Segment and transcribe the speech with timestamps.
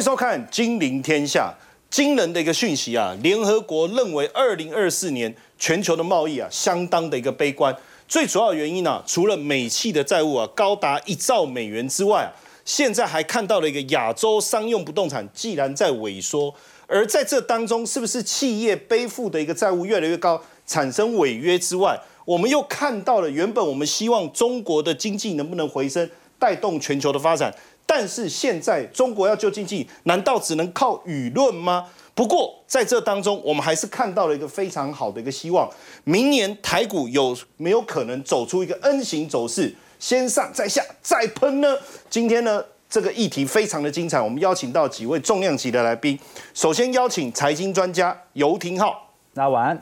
[0.00, 1.54] 迎收看《金陵天下》。
[1.94, 3.14] 惊人的一个讯息啊！
[3.22, 7.76] 联合国认为，二零二四年全球的贸易啊，相当的一个悲观。
[8.08, 12.32] 最主要原因呢，除了美企的债务啊高达一兆美元之外啊，
[12.64, 16.54] 现在还看到了一个亚洲商用不动产既然在萎缩，
[16.86, 27.54] 而在这当中，是不是企业背负的一个债务越来越高，产生违约之外，我们又看到了原本我们希望中国的经济能不能回升，带动全球的发展。
[27.86, 31.86] 但是现在中国要救经济，难道只能靠舆论吗？
[32.14, 35.68] 不过在这当中，我们还是看到了一个非常好的一个希望。
[36.04, 41.76] 明年台股有没有可能走出一个 N 型走势，先上再下再喷呢？
[42.10, 46.18] 今天呢，这个议题非常的精彩，我们邀请到几位重量级的来宾。
[46.52, 49.76] 首先邀请财经专家游廷浩，大家晚安；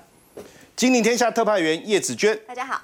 [0.77, 2.77] 金陵天下特派员叶子娟，大家好；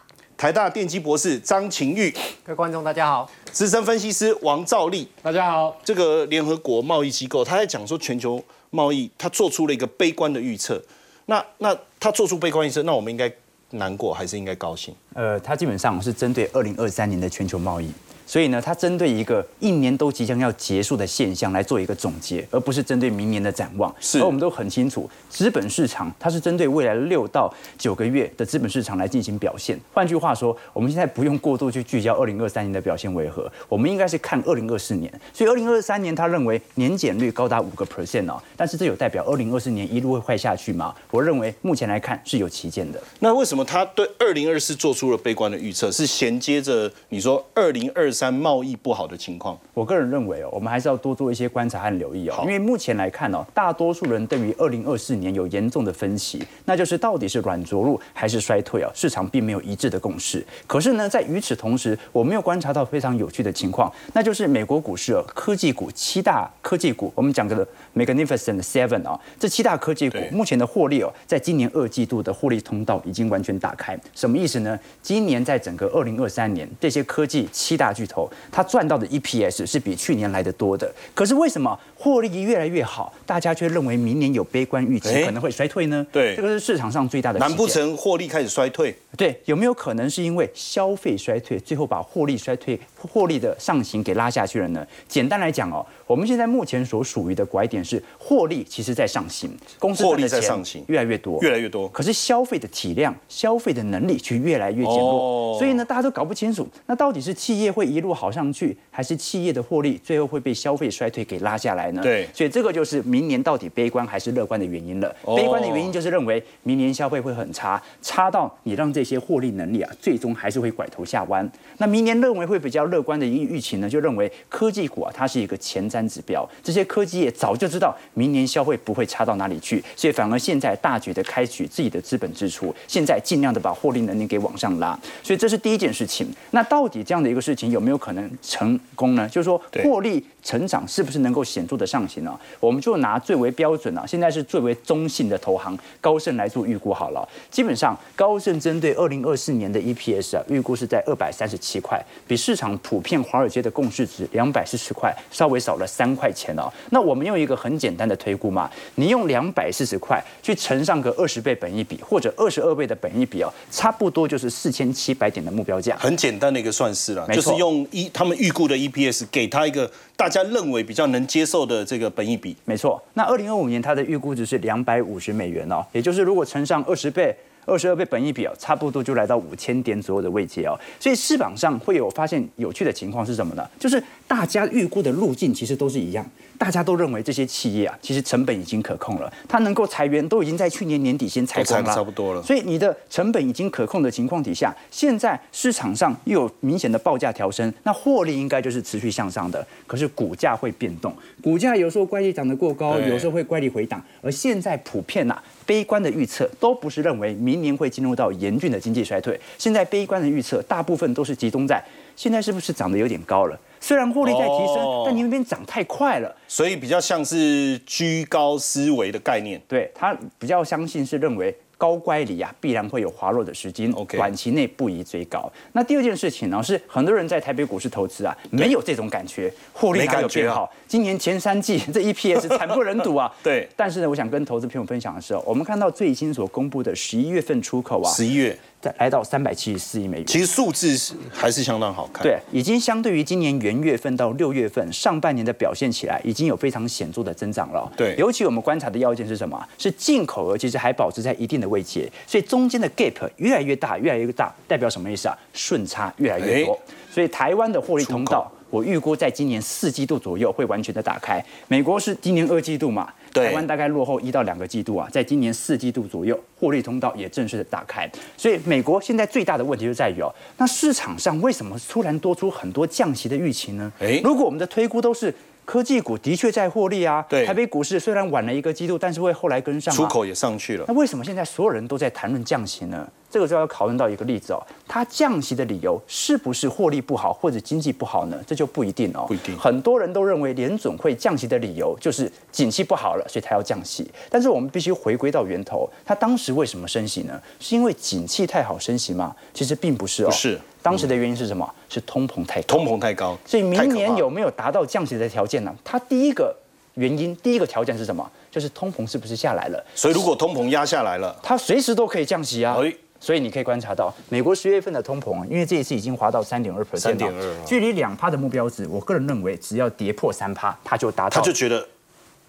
[0.45, 2.11] 台大电机博士张晴玉，
[2.45, 3.27] 各位观众大家好。
[3.51, 5.75] 资深分析师王兆立，大家好。
[5.83, 10.79] 这个联合国贸易机构他在讲说全球贸易，他做出了一个悲观的预测。
[11.25, 13.33] 那那他做出悲观预测，那我们应该
[13.71, 14.95] 难过还是应该高兴？
[15.15, 17.91] 呃，他基本上是针对二零二三年的全球贸易。
[18.27, 23.95] 所以呢，它针对一个一年都即将要结束的现象来做一个总结，而不是针对明年的展望。
[24.01, 29.79] 是，而我们都很清楚，资本市场它是针对未来六到九个月的资本市场来进行表现。
[29.93, 35.13] 换句话说，我们现在不用过度去聚焦二零二三年的表现为何，我们应该是看二零二四年。
[35.33, 40.95] 所以二零二三年他认为年减率高达五个 percent 哦，但是这有代表二零二四年一路会坏下去吗？
[41.11, 43.03] 我认为目前来看是有旗舰的。
[43.21, 45.91] 那为什么他对二零二四做出了悲观的预测？
[45.91, 48.95] 是衔接着你说二零二三贸易不？
[48.95, 52.37] 好的情况，我个人认为哦，我们还是要多做一些观察和留意哦。
[52.43, 58.89] 因为目前来看哦，大多数人对于二零二四年有严重的分歧，那就是到底是软着陆还是衰退啊？
[58.95, 60.47] 市场并没有一致的共识。
[60.69, 67.67] 可是呢，在与此同时，我们又观察到非常有趣的情况，那就是美国股市哦，科技股七大科技股，我们讲的
[67.97, 73.99] Magnificent Seven 啊，这七大科技股目前的获利哦，在今年二季度的获利通道已经完全打开。
[74.15, 74.79] 什么意思呢？
[75.03, 78.85] 今年在整个二零二三年，这些科技七大巨头它赚。
[78.85, 86.07] 到的 EPS 是比去年来的多的，可是为什么获利越来越好，大家却认为明年有悲观预期，可能会衰退呢？
[86.13, 87.39] 对，这个是市场上最大的。
[87.39, 88.95] 难不成获利开始衰退？
[89.17, 94.87] 对，有没有可能是因为消费衰退，最后把获利衰退、获利的上行给拉下去了呢？
[95.09, 101.89] 简单来讲哦，我们现在目前所属于的拐点是获利其实在上行，公司获利在上行，越来越多，越来越多。
[101.89, 112.03] 可是消费的体量、消费的能力却越来越减弱，所以呢，大家都搞不清楚，那到底是企业会一路好上去，还是企业的获利最后会被消费衰退给拉下来呢？
[112.03, 115.15] 对，所以这个就是明年到底悲观还是乐观的原因了。
[115.37, 121.51] 悲观的原因就是认为明年消费会很差，差到你让这些获利能力啊，最终还是会拐头下弯。
[121.79, 126.49] 那明年认为会比较乐观的预预期呢，就认为科技股啊，它是一个前瞻指标。
[126.63, 134.97] 这些科技业早就知道明年消费不会差到哪里去，所以反而现在大举的开取自己的资本支出，现在尽量的把获利能力给往上拉。
[135.23, 136.33] 所以这是第一件事情。
[136.53, 139.29] 那到底这样的一个事情有没有可能成功呢？
[139.29, 140.25] 就是说获利。
[140.45, 142.39] 成长是不是能够显著的上行呢？
[142.61, 147.27] 我们就拿最为标准啊，现在是最为中性的投行高盛来做预估好了。
[147.51, 156.71] 基本上高盛针对二零二四年的 EPS 啊，预估是在二百三十七块，比市场普遍华尔街的共识值两百四十块稍微少了三块钱哦。
[156.91, 165.97] 那我们用一个很简单的推估嘛，你用两百四十块去乘上个二十倍本益比或者二十二倍的本益比哦，差不多就是四千七百点的目标价。
[165.99, 170.29] 很简单的一个算式了，就是用一他们预估的 EPS 给他一个大。
[170.35, 173.01] 家认为比较能接受的这个本益比，没错。
[173.13, 177.33] 那二零二五年它的预估值是两百五十美元哦，也就是如果乘上二十倍。
[177.67, 183.69] 二十二倍本益比哦，差不多就来到五千点左右的位阶哦，所以市场上会有发现有趣的情况是什么呢？
[183.79, 186.25] 就是大家预估的路径其实都是一样，
[186.59, 192.43] 大家都认为这些企业啊，其实成本已经可控了，它能够裁员都已经在去年年底先裁光了，差不多了。
[192.43, 199.67] 所以你的成本已经可控的情况底下，现在市场上又有明显的报价调升，那获利应该就是持续向上的。
[199.87, 205.41] 可是股价会变动，股价有时候乖离涨得过高，有时候会乖离回档，而现在普遍呐。
[205.67, 209.39] 悲观的预测都不是认为明年会进入到严峻的经济衰退。
[209.59, 211.83] 现在悲观的预测大部分都是集中在
[212.17, 213.59] 现在是不是涨得有点高了？
[213.81, 219.61] 虽然获利在提升，但你那边涨太快了，所以比较像是居高思维的概念。
[219.69, 225.51] 对他比较相信是认为高乖离啊，必然会有滑落的时间 OK 短期内不宜追高。
[225.73, 230.73] 那第二件事情呢，是很多人在台北股市投资啊，没有这种感觉，获利哪有没感觉好？
[230.87, 233.33] 今年前三季 这 EPS 惨不忍睹啊。
[233.43, 238.59] 对但是呢，我想跟投资朋友分享的是哦，我们看到最新所公布的十一月份出口啊，十一月，在
[238.99, 240.27] 来到三百七十四亿美元。
[240.27, 242.23] 其实数字是还是相当好看。
[242.23, 247.91] 对，已经相对于今年元月份到六月份上半年的表现起来，已经有非常显著的增长了。
[247.97, 249.61] 对尤其我们观察的要件是什么？
[249.79, 255.37] 是进口额其实还保持在一定的位阶，所以中间的 gap 越来越大，越来越大，代表什么意思啊？
[255.53, 256.95] 顺差越来越多哎。
[257.13, 258.51] 所以台湾的获利通道。
[258.75, 268.11] 我预估在今年四季度左右会完全的打开，美国是今年二季度嘛，对台湾大概落后一到两个季度啊，在今年四季度左右，获利通道也正式的打开。
[268.37, 273.93] 所以美国现在最大的问题就在于哦，那市场上为什么突然多出很多降息的预期呢？
[274.01, 275.33] 哎如果我们的推估都是。
[275.67, 279.97] 科技股的确在获利啊，对台北股市虽然晚了一个季度，但是会后来跟上、啊。
[279.97, 280.93] 出口也上去了那。
[280.93, 283.09] 为什么现在所有人都在谈论降息呢？
[283.35, 288.39] 这个就要讨论到一个例子哦，它降息的理由是不是获利不好或者经济不好呢？
[288.47, 289.25] 这就不一定哦。
[289.27, 294.09] 不一定很多人都认为联总会降息的理由就是景气不好了，所以它要降息。
[294.31, 297.43] 但是我们必须回归到源头，它当时为什么升息呢？
[297.59, 299.35] 是因为景气太好升息吗？
[299.53, 300.27] 其实并不是哦。
[300.27, 301.69] 不是当时的原因是什么？
[301.89, 302.77] 是通膨太高。
[302.77, 305.75] 通膨太高，所以明年有没有达到降息的条件呢？
[305.83, 306.57] 它第一个
[306.95, 308.31] 原因，第一个条件是什么？
[308.53, 309.85] 就是通膨是不是下来了？
[309.97, 312.77] 所以如果通膨压下来了，它随时都可以降息啊。
[312.81, 312.95] 哎
[313.25, 317.33] 所以你可以观察到，美国十月份的通膨啊，因为这一次已经滑到三点二 percent，3.2
[317.65, 321.89] 距离两趴的目标值，我个人认为只要跌破三趴，它就达到他就觉得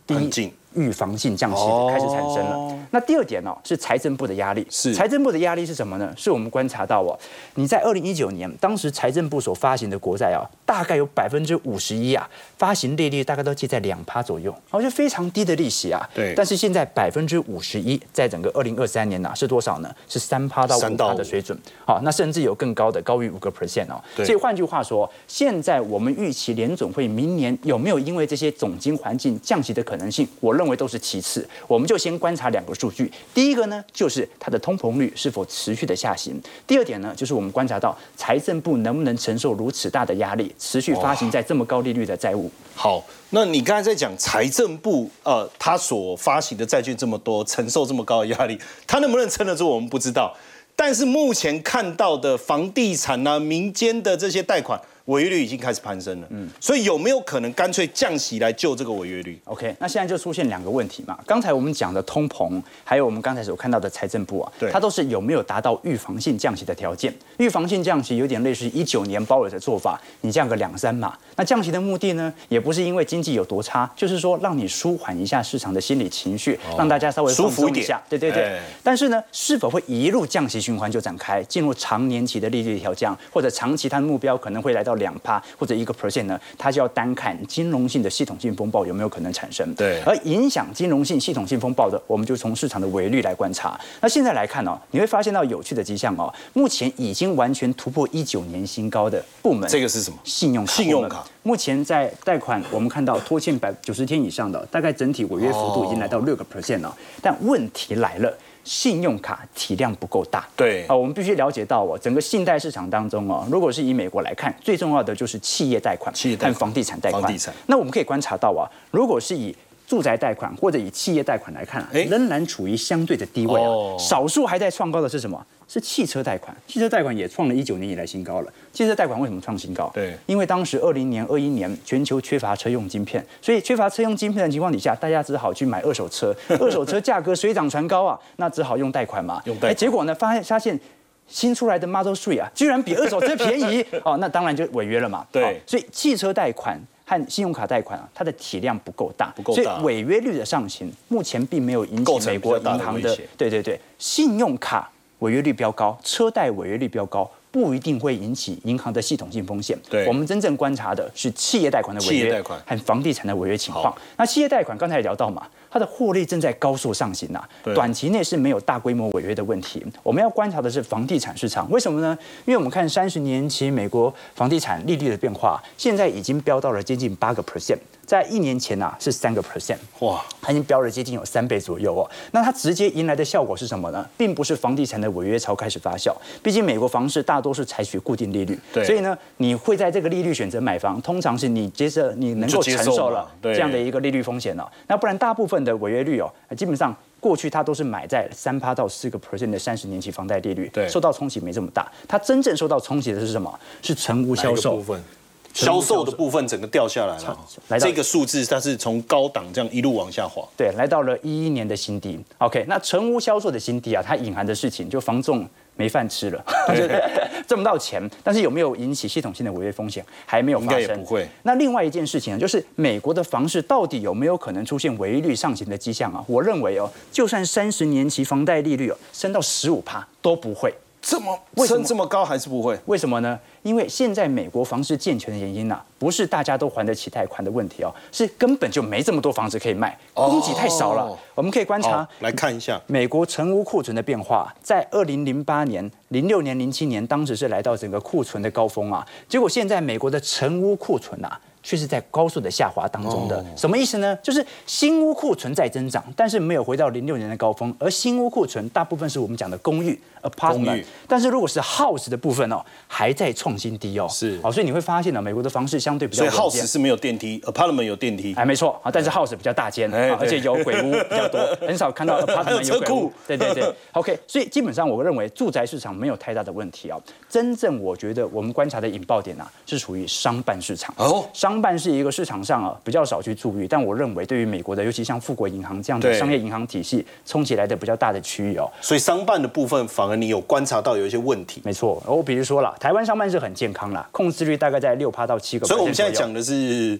[0.05, 0.51] 第一很近。
[0.75, 2.77] 预防性降息哦开始产生了。
[2.91, 4.65] 那第二点呢、是财政部的压力。
[4.69, 6.13] 是财政部的压力是什么呢？
[6.15, 7.17] 是我们观察到哦，
[7.55, 16.07] 你在二零一九年，当时财政部所发行的国债啊，大概有百分之五十一啊，发行利率大概都记在两趴左右，好就非常低的利息啊。
[16.13, 19.93] 对但是现在百分之五十一，在整个二零二三年呢、是多少呢？
[20.07, 21.57] 是三趴到五趴的水准。
[21.85, 24.01] 好，那甚至有更高的，高于五个 percent 哦。
[24.15, 31.47] 对所以换句话说，现在我们预期联总会明年有没有因为这些总经环境降息的可能性，我认认为都是其次。
[31.67, 42.49] 我们就先观察两个数据，第一个呢就是它的通膨率是否持续的下行，第二点呢就是我们观察到财政部能不能承受如此大的压力，持续发行在这么高利率的债务。
[42.73, 50.35] 好，那你刚才在讲财政部，呃，他所发行的债券这么多，承受这么高的压力，他能不能撑得住，我们不知道。
[50.75, 61.17] 但是目前看到的房地产啊、民间的这些贷款违约率已经开始攀升了，嗯，所以有没有可能干脆降息来救这个违约率？OK，那现在就出现两个问题嘛。
[61.27, 67.13] 刚才我们讲的通膨，还有我们刚才所看到的财政部啊对，它都是有没有达到预防性降息的条件。
[67.37, 71.15] 预防性降息有点类似一九年鲍尔的做法，你降个两三码。
[71.35, 77.85] 那降息的目的呢，也不是因为经济有多差，就是说让你舒缓一下市场的心理情绪，让大家稍微舒服一点。
[78.09, 78.43] 对对对。
[78.43, 86.39] 哎但是呢，是否会一路降息循环就展开，进入长年期的利率调降，或者长期它的目标可能会来到两趴或者一个 percent 呢？
[86.57, 89.73] 它就要单看金融性的系统性风暴有没有可能产生。
[89.75, 93.79] 对而影响金融性系统性风暴的，我们就从市场的违率来观察。
[94.01, 100.17] 那现在来看哦，你会发现到有趣的迹象哦，目前已经完全突破一九年新高的部门，这个是什么？
[100.23, 100.71] 信用卡。
[100.73, 106.95] 信用卡目前在贷款，我们看到拖欠百九十天以上的，大概整体违约幅度已经来到六个 percent 了。
[107.21, 108.35] 但问题来了。
[108.65, 117.21] 信用卡体量不够大，对啊，我们必须了解到哦，整个信贷市场当中哦，如果是以美国来看，最重要的就是企业贷款、企业贷款和房地产贷款。
[117.21, 119.55] 房地产那我们可以观察到啊，如果是以
[119.87, 123.67] 住宅贷款或者以企业贷款来看啊，哎仍然处于相对的低位啊。
[123.67, 125.45] 哦少数还在创高的是什么？
[125.67, 126.55] 是汽车贷款。
[126.67, 128.53] 汽车贷款也创了一九年以来新高了。
[128.71, 129.89] 汽车贷款为什么创新高？
[129.93, 136.35] 对因为当时二零年、二一年全球缺乏车用晶片，所以缺乏车用晶片的情况底下，大家只好去买二手车。
[136.59, 139.41] 二手车价格水涨船高啊，那只好用贷款嘛。
[139.45, 140.79] 用贷结果呢，发现发现。
[141.27, 145.25] 新出来的 Model Three 啊，居然比二手车便宜 哦，那当然就违约了嘛。
[145.31, 154.87] 对哦所以汽车贷款和信用卡贷款啊，它的体量不够大，不够大所以违约率的上行，目前并没有引起美国银行的的对对对，信用卡
[155.19, 157.29] 违约率飙高，车贷违约率飙高。
[157.51, 159.79] 不一定会引起银行的系统性风险。
[159.89, 163.95] 对我们真正观察的是企业贷款的违约和房地产的违约情况。
[164.17, 169.85] 那企业贷款刚才也聊到嘛，它的获利正在高速上行啊，短期内是没有大规模违约的问题。
[170.03, 172.17] 我们要观察的是房地产市场，为什么呢？
[172.45, 179.75] 因为我们看三十年期美国房地产利率的变化，现在已经飙到了接近八个 percent，在一年前呐、是三个 percent。
[179.99, 182.09] 哇，它已经飙了接近有三倍左右哦。
[182.31, 184.07] 那它直接迎来的效果是什么呢？
[184.15, 194.71] 并不是房地产的违约潮开始发酵，毕竟美国房市大多是采取固定利率，对所以呢，你会在这个利率选择买房，通常是你接着你能够承受了对这样的一个利率风险了。
[194.87, 196.95] 那不然大部分的违约率哦，基本上。
[197.17, 201.91] 过去它都是买在三趴到四个 percent 的三十年期房贷利率，对受到冲击没这么大。
[202.07, 203.59] 它真正受到冲击的是什么？
[203.81, 205.03] 是成屋销售部分。
[205.51, 212.19] 销售的部分整个掉下来了，来这个数字它是从高档这样一路往下滑，对，来到了一一年的新低。
[212.37, 216.45] OK，那成屋销售的新低啊，它隐含的事情就房仲没饭吃了，
[217.45, 221.27] 挣不到钱，但是有没有引起系统性的违约风险还没有发生，不会。
[221.43, 226.23] 那另外一件事情呢，就是美国的房市到底有没有可能出现违约率上行的迹象啊？
[226.27, 230.73] 我认为哦，就算三十年期房贷利率哦升到十五趴都不会。
[231.05, 232.75] 这么升这么高还是不会？
[232.87, 233.39] 为什么呢？
[233.61, 241.15] 因为现在美国房市健全的原因呐，不是大家都还得起贷款的问题哦，是根本就没这么多房子可以卖，供给太少了。
[241.35, 251.39] 我们可以观察来看一下美国成屋库存的变化，在二零零八年、零六年、零七年，当时是来到整个库存的高峰啊，结果现在美国的成屋库存啊。
[251.65, 254.15] 却是在高速的下滑当中的，什么意思呢？
[254.21, 280.93] 就是新屋库存在增长，但是没有回到零六年的高峰，而新屋库存大部分是我们讲的公寓 apartment，但是如果是 house 的部分哦，还在创新低哦，是，哦，所以你会发现呢，美国的房市相对比较，所以 house 是没有电梯，apartment 有电梯，哎，没错啊，但是 house 比较大间，而且有鬼屋比较多， 很少看到 apartment 有鬼屋，对对对， OK，所以基本上我认为住宅市场没有太大的问题啊，真正我觉得我们观察的引爆点啊，是属于商办市场。
[280.97, 282.35] 哦，商办是一个市场。
[282.45, 291.61] 上啊比较少去注意，但我认为对于美国的，尤其像富国银行这样的商业银行体系，冲起来的比较大的区域哦，所以商办的部分反而你有观察到有一些问题。
[291.65, 295.65] 没错，我比如说啦，台湾商办是很健康啦，控制率大概在六趴到七个。
[295.65, 296.99] 所以我们现在讲的是。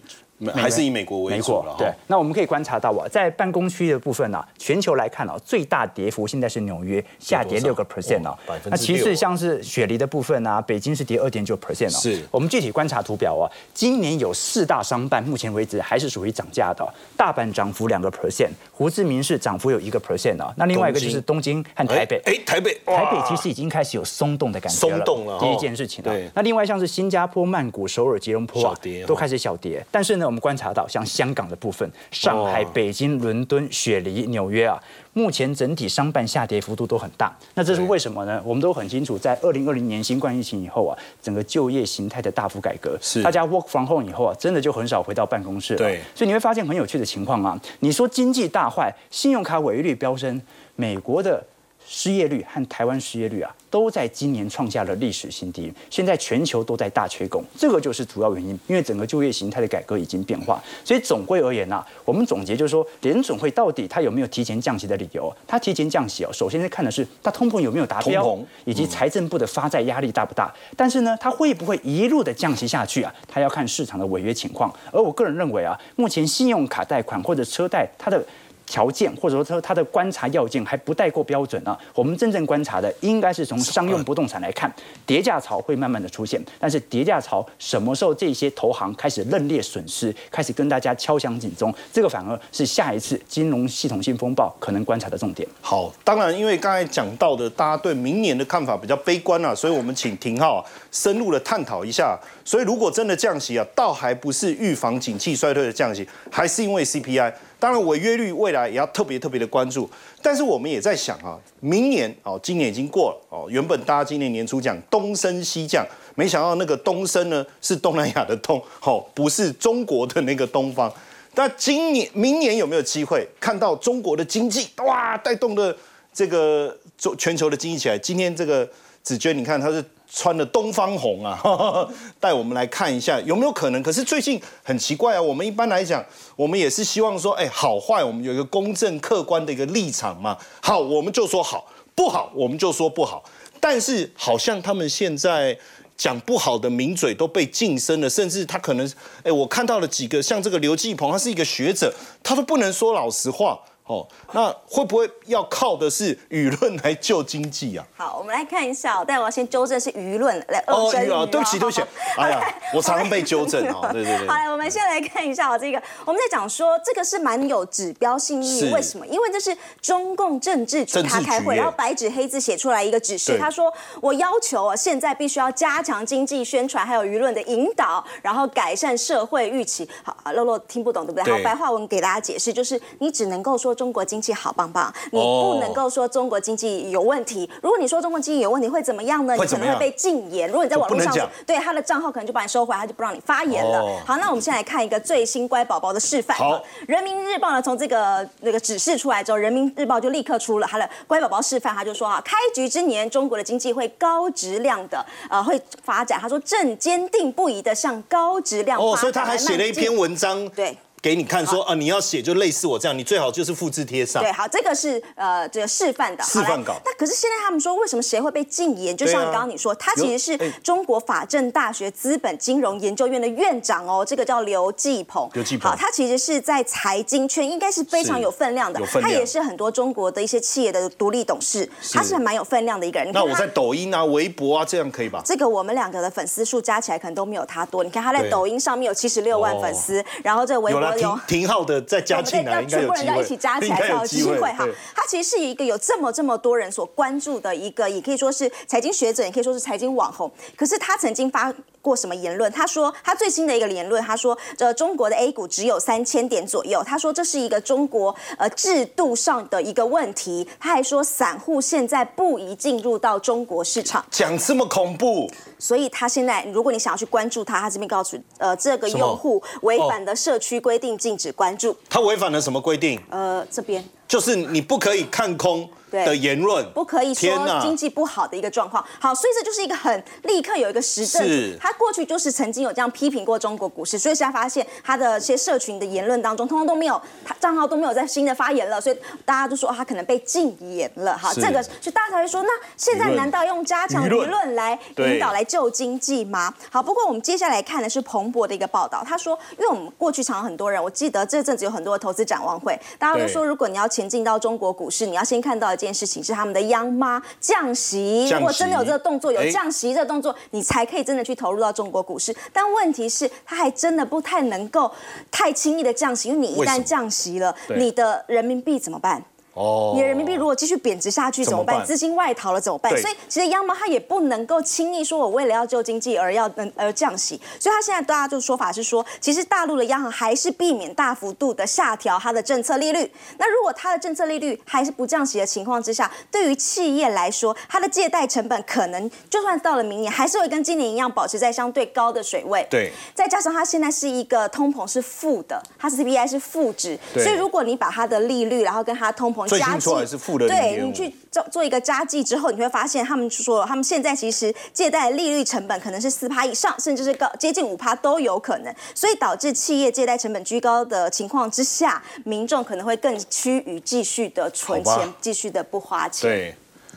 [0.54, 1.74] 还是以美国为主了。
[1.78, 8.36] 对，那我们可以观察到啊，在办公区的部分呢，全球来看啊，最大跌幅现在是纽约下跌六个 percent 哦。
[8.64, 12.00] 那其次像是雪梨的部分啊，北京是跌二点九 percent 哦。
[12.00, 12.22] 是。
[12.30, 16.86] 我们具体观察图表啊，今年有四大商办，目前为止还是属于涨价的。
[17.16, 20.52] 大阪涨幅两个 percent，胡志明市涨幅有一个 percent 哦。
[20.56, 22.20] 那另外一个就是东京和台北。
[22.26, 22.74] 哎，台北。
[22.84, 24.96] 台北其实已经开始有松动的感觉了。
[24.96, 25.38] 松动了。
[25.38, 26.04] 第一件事情。
[26.04, 26.28] 对。
[26.34, 28.74] 那另外像是新加坡、曼谷、首尔、吉隆坡啊，
[29.06, 29.84] 都开始小跌。
[29.90, 37.34] 但是呢，我们观察到像香港的部分，上海、北京、伦敦、雪梨、纽约啊，目前整体商办下跌幅度都很大。
[37.54, 38.42] 那这是为什么呢？
[38.44, 45.76] 我们都很清楚，在二零二零年新冠疫情以后啊，整个就业形态的大幅改革，是大家 work from home 以后啊，真的就很少回到办公室。
[45.76, 47.58] 对，所以你会发现很有趣的情况啊。
[47.80, 50.40] 你说经济大坏，信用卡违约率飙升，
[50.74, 51.42] 美国的。
[51.88, 55.72] 失业率和台湾失业率啊，都在今年创下了历史新低。
[55.88, 58.58] 现在全球都在大缺工，这个就是主要原因。
[58.66, 65.32] 因为整个就业形态的改革已经变化，所以总归而言呢，我们总结就是说，联准会到底它有没有提前降息的理由？
[65.46, 70.52] 它提前降息哦，首先是看的是它通膨有没有达标，以及财政部的发债压力大不大。
[70.76, 73.14] 但是呢，它会不会一路的降息下去啊？
[73.28, 74.72] 它要看市场的违约情况。
[74.90, 78.24] 而我个人认为啊，目前信用卡贷款或者车贷它的。
[78.66, 81.78] 条件或者说它它的观察要件还不太够标准啊。
[81.94, 84.72] 我们真正观察的应该是从商用不动产来看，
[85.06, 95.48] 叠价潮会慢慢的出现，但是叠价潮什么时候这些投行开始认列损失，开始跟大家敲响警钟，这个反而是下一次金融系统性风暴可能观察的重点。
[95.60, 102.18] 好，当然因为刚才讲到的，大家对明年的看法比较悲观啊，所以我们请廷浩深入的探讨一下。
[102.44, 107.32] 所以如果真的降息啊，倒还不是预防景气衰退的降息，还是因为 CPI。
[107.58, 109.88] 当然，违约率未来也要特别特别的关注。
[110.20, 113.46] 但是我们也在想啊，明年哦，今年已经过了哦。
[113.48, 120.92] 原本大家今年年初讲东升西降，没想到那个东升呢是东南亚的东，哦，不是中国的那个东方。
[121.34, 125.74] 那今年、明年有没有机会看到中国的经济哇带动的
[126.12, 127.98] 这个中全球的经济起来？
[127.98, 128.68] 今天这个
[129.02, 129.84] 子娟，你看它是。
[130.10, 131.38] 穿的东方红啊，
[132.20, 133.82] 带我们来看一下有没有可能？
[133.82, 136.04] 可是最近很奇怪啊，我们一般来讲，
[136.36, 140.38] 我们也是希望说，哎，好坏我们有一个公正客观的一个立场嘛。
[140.62, 143.24] 好，我们就说好；不好，我们就说不好。
[143.60, 145.58] 但是好像他们现在
[145.96, 148.88] 讲不好的名嘴都被晋升了，甚至他可能，
[149.24, 153.58] 哎，我看到了几个，像这个刘继鹏，他是一个学者，他都不能说老实话。
[153.86, 157.86] 哦，那会不会要靠的是舆论来救经济啊？
[157.96, 161.80] 好，我们来看一下，但我要先纠正是舆论来哦，舆啊，对不起，对不起，
[162.18, 164.26] 哎呀，我常常被纠正 哦，对对对。
[164.26, 169.06] 好，来，我们先来看一下哦，这个我们在讲说这个是蛮有指标性意义，为什么？
[169.06, 179.88] 因为这是中共政治局他开会，然后白纸黑字写出来一个指示，他说我要求啊，现在必须要加强经济宣传，还有舆论的引导，然后改善社会预期。
[180.02, 181.32] 好，露露听不懂对不对？
[181.32, 183.75] 好，白话文给大家解释，就是你只能够说。
[183.76, 187.48] 中国经济好棒棒，你不能够说中国经济有问题。
[187.62, 189.36] 如果你说中国经济有问题，会怎么样呢？
[189.36, 190.48] 你可能会被禁言。
[190.48, 191.14] 如果你在网络上
[191.46, 194.02] 对他的账号可能就把你收回来，他就不让你发言了。
[194.04, 196.36] 好，那我们先来看一个最新乖宝宝的示范。
[196.36, 206.18] 好，人民日报呢从这个那个指示出来之后，人民日报就立刻出了他的乖宝宝示范，他就说啊，开局之年中国的经济会高质量的呃会发展。
[206.18, 210.48] 他说正坚定不移的向高质量哦，所以他还写了一篇文章。
[210.50, 210.76] 对。
[211.06, 214.20] 给你看说啊，你要写就类似我这样，你最好就是复制贴上。
[214.20, 216.74] 对，好，这个是呃这个示范的示范稿。
[216.84, 218.96] 那可是现在他们说，为什么谁会被禁言？
[218.96, 225.30] 就像刚刚你说，他其实是中国法政大学资本金融研究院的院长哦，这个叫刘继鹏。
[225.34, 233.12] 刘继鹏，好，他其实是在财经圈应该是非常有分量的，他也是很多中国的一些企业的独立董事，他是蛮有分量的一个人。
[233.12, 235.22] 那我在抖音啊、微博啊这样可以吧？
[235.24, 237.84] 这个我们两个的粉丝数加起来可能都没有他多。
[237.84, 241.80] 你看他在抖音上面有七十六万粉丝，然后这个微博有挺好的。
[241.82, 243.22] 再加进来，应该有机会。
[243.22, 244.66] 一起加起来才有机会哈。
[244.94, 250.30] 他其实是一个有这么这么多人所关注的一个，也可以说是财经学者，也可以说是财经网红。
[250.56, 252.50] 可是他曾经发过什么言论？
[252.52, 256.82] 他说他最新的一个言论，他说这中国的 A 股只有三千点左右。
[256.84, 260.46] 他说这是一个中国呃制度上的一个问题。
[260.58, 264.04] 他还说散户现在不宜进入到中国市场。
[264.10, 265.30] 讲这么恐怖。
[265.58, 271.74] 所以他现在，如果你想要去关注他，他这边告诉呃，这个用户违反的社区规定，禁止关注。
[271.88, 273.00] 他违反了什么规定？
[273.08, 275.68] 呃，这边就是你不可以看空。
[276.04, 278.84] 的言论不可以说经济不好的一个状况。
[279.00, 281.24] 好，所以这就是一个很立刻有一个实证。
[281.58, 291.16] 他过去就是曾经有这样批评过中国股市，所以现在发现他的一些社群的言论当中，通通都没有，他账号都没有在新的发言了，所以大家都说他可能被禁言了。
[291.16, 296.52] 好，这个就大家才会说，那现在难道用加强舆论来引导来救经济吗？
[296.68, 312.36] 好，不过我们接下来看的是彭博的一个报道，他说，因为我们过去常很多人，我记得这阵子有很多的投资展望会，大家都说，如果你要前进到中国股市，你要先看到一件事情是他们的央妈降息，如果真的有这个动作，有降息这个动作，你才可以真的去投入到中国股市。
[312.52, 314.92] 但问题是，它还真的不太能够
[315.30, 319.24] 太轻易的降息，因为你一旦降息了，你的人民币怎么办？
[319.56, 321.82] 哦，你的人民币如果继续贬值下去怎么办？
[321.84, 322.94] 资金外逃了怎么办？
[323.00, 327.40] 所以其实央妈它也不能够轻易说我为了要救经济而要嗯而降息。
[327.58, 333.10] 所以他现在大家就说法是说，其实大陆的央行还是避免大幅度的下调它的政策利率。
[333.38, 342.66] 那如果它的政策利率还是不降息的情况之下，对于企业来说，它的借贷成本可能就算到了明年，还是会跟今年一样保持在相对高的水位。
[342.68, 349.45] 对，再加上它现在是一个通膨是负的，它 CPI 是负值，所以如果你把它的利率然后跟它通膨。
[349.46, 366.30] 加计是负的，对你去做做一个加计之后，你会发现他们说，他们现在其实借贷利率成本可能是四趴以上，甚至是高接近五趴都有可能，所以导致企业借贷成本居高的情况之下，民众可能会更趋于继续的存钱，继续的不花钱。
[366.30, 366.54] 对，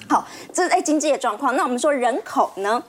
[0.07, 1.55] 好，这是在经济的状况。
[1.55, 2.81] 那我们说人口呢？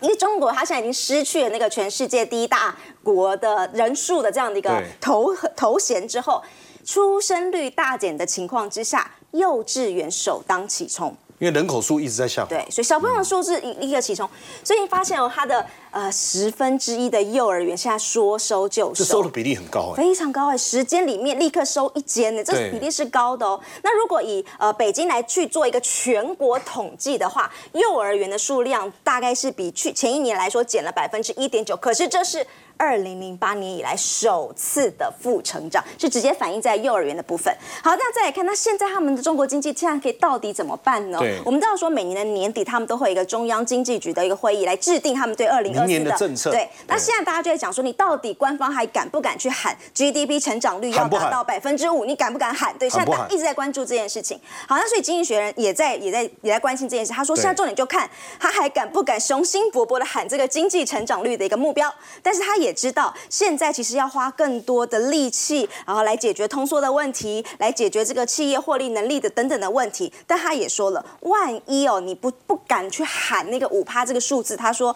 [0.00, 6.42] 因为中国它现在已经失去了那个全世界第一大国的人数的这样的一个头头衔之后。
[6.88, 12.48] 出生率大减的情况之下，幼稚园首当其冲，因为人口数一直在下滑。
[12.48, 14.26] 对，所以小朋友的数字一一个起冲，
[14.64, 23.60] 所以你发现哦，他的呃十分之一的幼儿园现在说收就收，这收的比例很高哎，非常高哎，时间里面立刻收一间呢，这比例是高的哦。
[23.82, 32.46] 那如果以呃北京来去做一个全国统计的话，幼儿园的数量大概是比去前一年来说减了百分之一点九，可是这是。
[32.80, 37.52] 二零零八年以来首次的负成长，是直接反映在幼儿园的部分。
[37.82, 41.18] 好，那再来看，那现在他们的中国经济现在可以到底怎么办呢？
[41.44, 46.50] 我们知道说每年的年底，他们都会有一个中央经济局的一个会议来制定他们对二零二年的政策。
[46.50, 52.04] 对，那现在大家就在讲说，你到底官方还敢不敢去喊 GDP 成长率要达到百分之五？
[52.04, 52.76] 你敢不敢喊？
[52.78, 54.38] 对，现在一直在关注这件事情。
[54.68, 57.14] 好，那所以经济学人也在也在也在关心这件事。
[57.14, 58.06] 他说，现在重点就看
[58.38, 61.90] 他还敢不敢雄心勃勃的喊这个经济成长率的一个目标，
[62.22, 62.58] 但是他。
[62.58, 70.12] 也知道现在其实要花更多的力气，然后来解决通缩的问题，来解决这个企业获利能力的等等的问题。
[70.26, 74.94] 但他也说了，万一哦你不不敢去喊那个五趴这个数字，他说，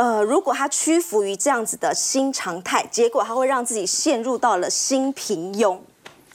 [0.00, 5.76] 呃，如果他屈服于这样子的新常态，结果他会让自己陷入到了新平庸。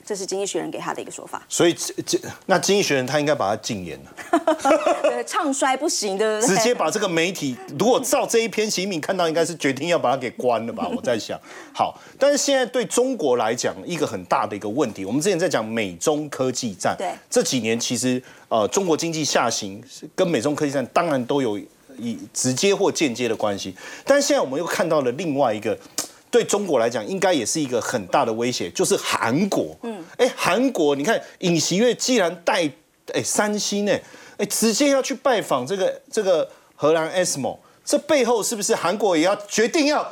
[0.04, 10.88] 这是经济学人给他的一个说法，所以这那经济学人他应该把他禁言了， 唱衰不行的，直接把这个媒体，如果照这一篇新敏看到，应该是决定要把他给关了吧？
[10.94, 11.36] 我在想，
[11.74, 19.82] 好，但是现在对中国来讲，一个很大的一个问题，我们之前在讲美中科技战，对，这几年其实呃中国经济下行
[20.14, 21.58] 跟美中科技战当然都有
[21.98, 25.78] 以直接或间接的关系，但是现在我们又看到了另外一个。
[26.28, 29.74] 对中国来讲，应该也是一个很大的威胁，就是韩国。
[29.82, 32.68] 嗯，哎，韩国，你看尹锡悦既然带
[33.14, 33.98] 哎三星呢，
[34.36, 40.06] 哎，直接要去拜访这个这个荷兰 ASML，这背后是不是韩国也要决定要？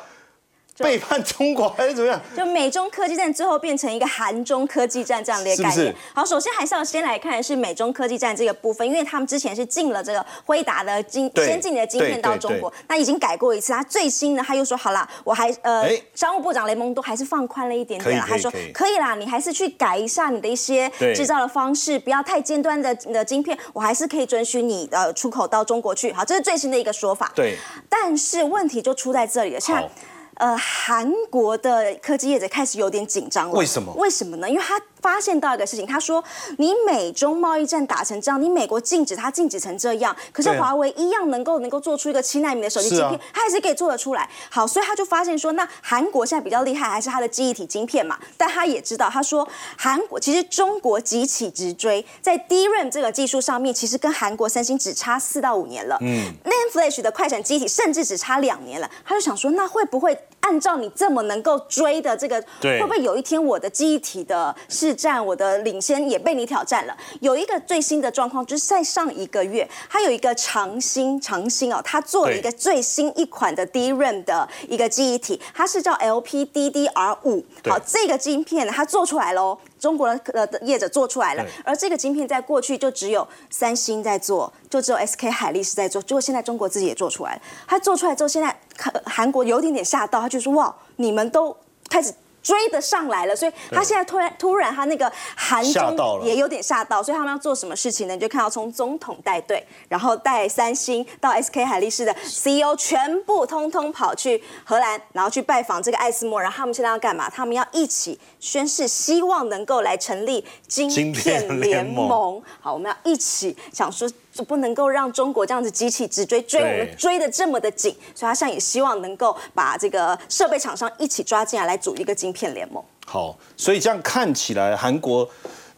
[0.78, 2.20] 背叛中国还是怎么样？
[2.36, 5.94] 就美中科技战最后变成一个韩中科技战这样的一个概念。
[6.12, 13.72] 好，首先还是要先来看的是美中科技战这个部分，因为他们之前是进了这个辉达的晶先进的晶片到中国，那已经改过一次。
[13.72, 26.12] 他最新呢，他又说好了，我还呃，商务部长雷蒙多还是放宽了一点点啦，他说可以啦，你还是去改一下你的一些制造的方式，不要太尖端的的晶片，我还是可以准许你呃出口到中国去。
[26.12, 27.30] 好，这是最新的一个说法。
[27.34, 27.56] 对，
[27.88, 29.88] 但是问题就出在这里了，像。
[30.36, 33.54] 呃，韩国的科技业者开始有点紧张了。
[33.54, 33.92] 为什么？
[33.94, 34.48] 为什么呢？
[34.48, 34.80] 因为他。
[35.04, 36.24] 发现到一个事情，他说
[36.56, 44.26] ：“你美中贸易战打成这样，你美国禁止它禁止成这样，可是华为一样能够能够做出一个七纳米的手机晶片，它还是可以做得出来。
[44.48, 48.18] 好，所以他就发现说，那韩国现在比较厉害还是它的记忆体晶片嘛？
[48.38, 55.98] 但他也知道，他说韩国其实中国急起直追，在 DRAM 这个技术上面，其实跟韩国三星只差四到五年了。
[56.00, 58.90] 嗯，NAND Flash 的快闪机体甚至只差两年了。
[59.04, 64.94] 他就想说，那会不会按照你这么能够追的这个，会不会有一天我的记忆体的是？
[64.94, 66.96] 战我的领先也被你挑战了。
[67.20, 77.44] 有一个最新的状况，就是在上一个月，它有一个长兴长兴哦，它做了一个最新一款的 DRAM 的一个记忆体，它是叫 LPDDR 五。
[77.66, 81.44] 好，这个晶片它做出来喽，中国的的业者做出来了。
[81.62, 87.42] 而这个晶片在过去就只有三星在做，就只有 SK 海力士在做，结果现在中国自己也做出来了。
[87.66, 88.56] 他做出来之后，现在
[89.04, 91.54] 韩国有点点吓到，他就说哇，你们都
[91.90, 92.14] 开始。
[92.44, 98.14] 追得上来了，所以他现在突然突然他那个韩中也有点吓到，所以他们要做什么事情呢？
[98.14, 107.30] 你就看到从总统带队，然后带三星到 SK 海力士的 CEO 全部通通跑去荷兰，然后去拜访这个艾斯莫，然后他们现在要干嘛？
[107.30, 112.42] 他们要一起宣誓，希望能够来成立晶片联盟。
[112.60, 114.06] 好，我们要一起想说。
[114.34, 122.82] 就不能够让中国这样子机器直追追我们追的这么的紧，所以他现在也希望能够把这个设备厂商一起抓进来，来组一个晶片联盟。
[123.06, 125.28] 好，所以这样看起来，韩国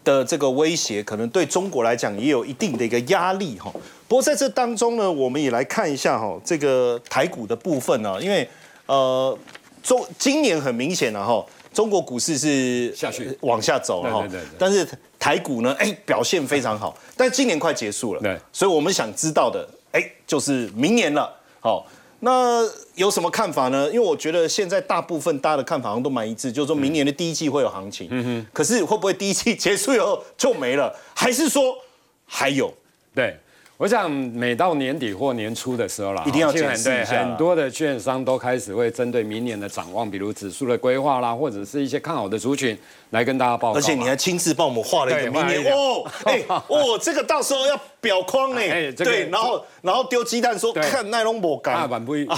[0.03, 3.71] 的这个威胁可能对中国来讲也有一定的一个压力哈。
[4.09, 8.49] 不过在这当中呢，我们也来看一下哈这个台股的部分呢，因为
[8.87, 9.37] 呃
[9.83, 11.45] 中今年很明显了哈。
[11.75, 14.27] 中国股市是下去往下走了哈，
[14.59, 14.89] 但是
[15.19, 16.97] 台股呢，哎，表现非常好。
[17.17, 21.35] 但今年快结束了，对，所以我们想知道的，哎，就是明年了。
[21.61, 21.87] 好，
[22.21, 22.63] 那
[22.95, 23.87] 有什么看法呢？
[23.89, 28.09] 因为我觉得现在大部分大家的看法好像都蛮一致，就是说明年的第一季会有行情。
[28.11, 28.47] 嗯哼。
[28.53, 30.95] 可是会不会第一季结束以后就没了？
[31.15, 31.77] 还是说
[32.25, 32.73] 还有？
[33.15, 33.37] 对。
[33.79, 37.23] 我想每到年底或年初的时候啦，一定要检视一下。
[37.23, 42.77] 很多的券商都开始会针对明年的展望，比如指数的规划啦，或者是一些看好的族群
[43.11, 43.79] 来跟大家报告。
[43.79, 48.61] 而且你还亲自帮我们画了一个明年哦， 哎哦，这个到时候要表框呢。
[48.93, 51.87] 对，然后然后丢鸡蛋说看奈龙博干。
[51.87, 52.27] 板不一，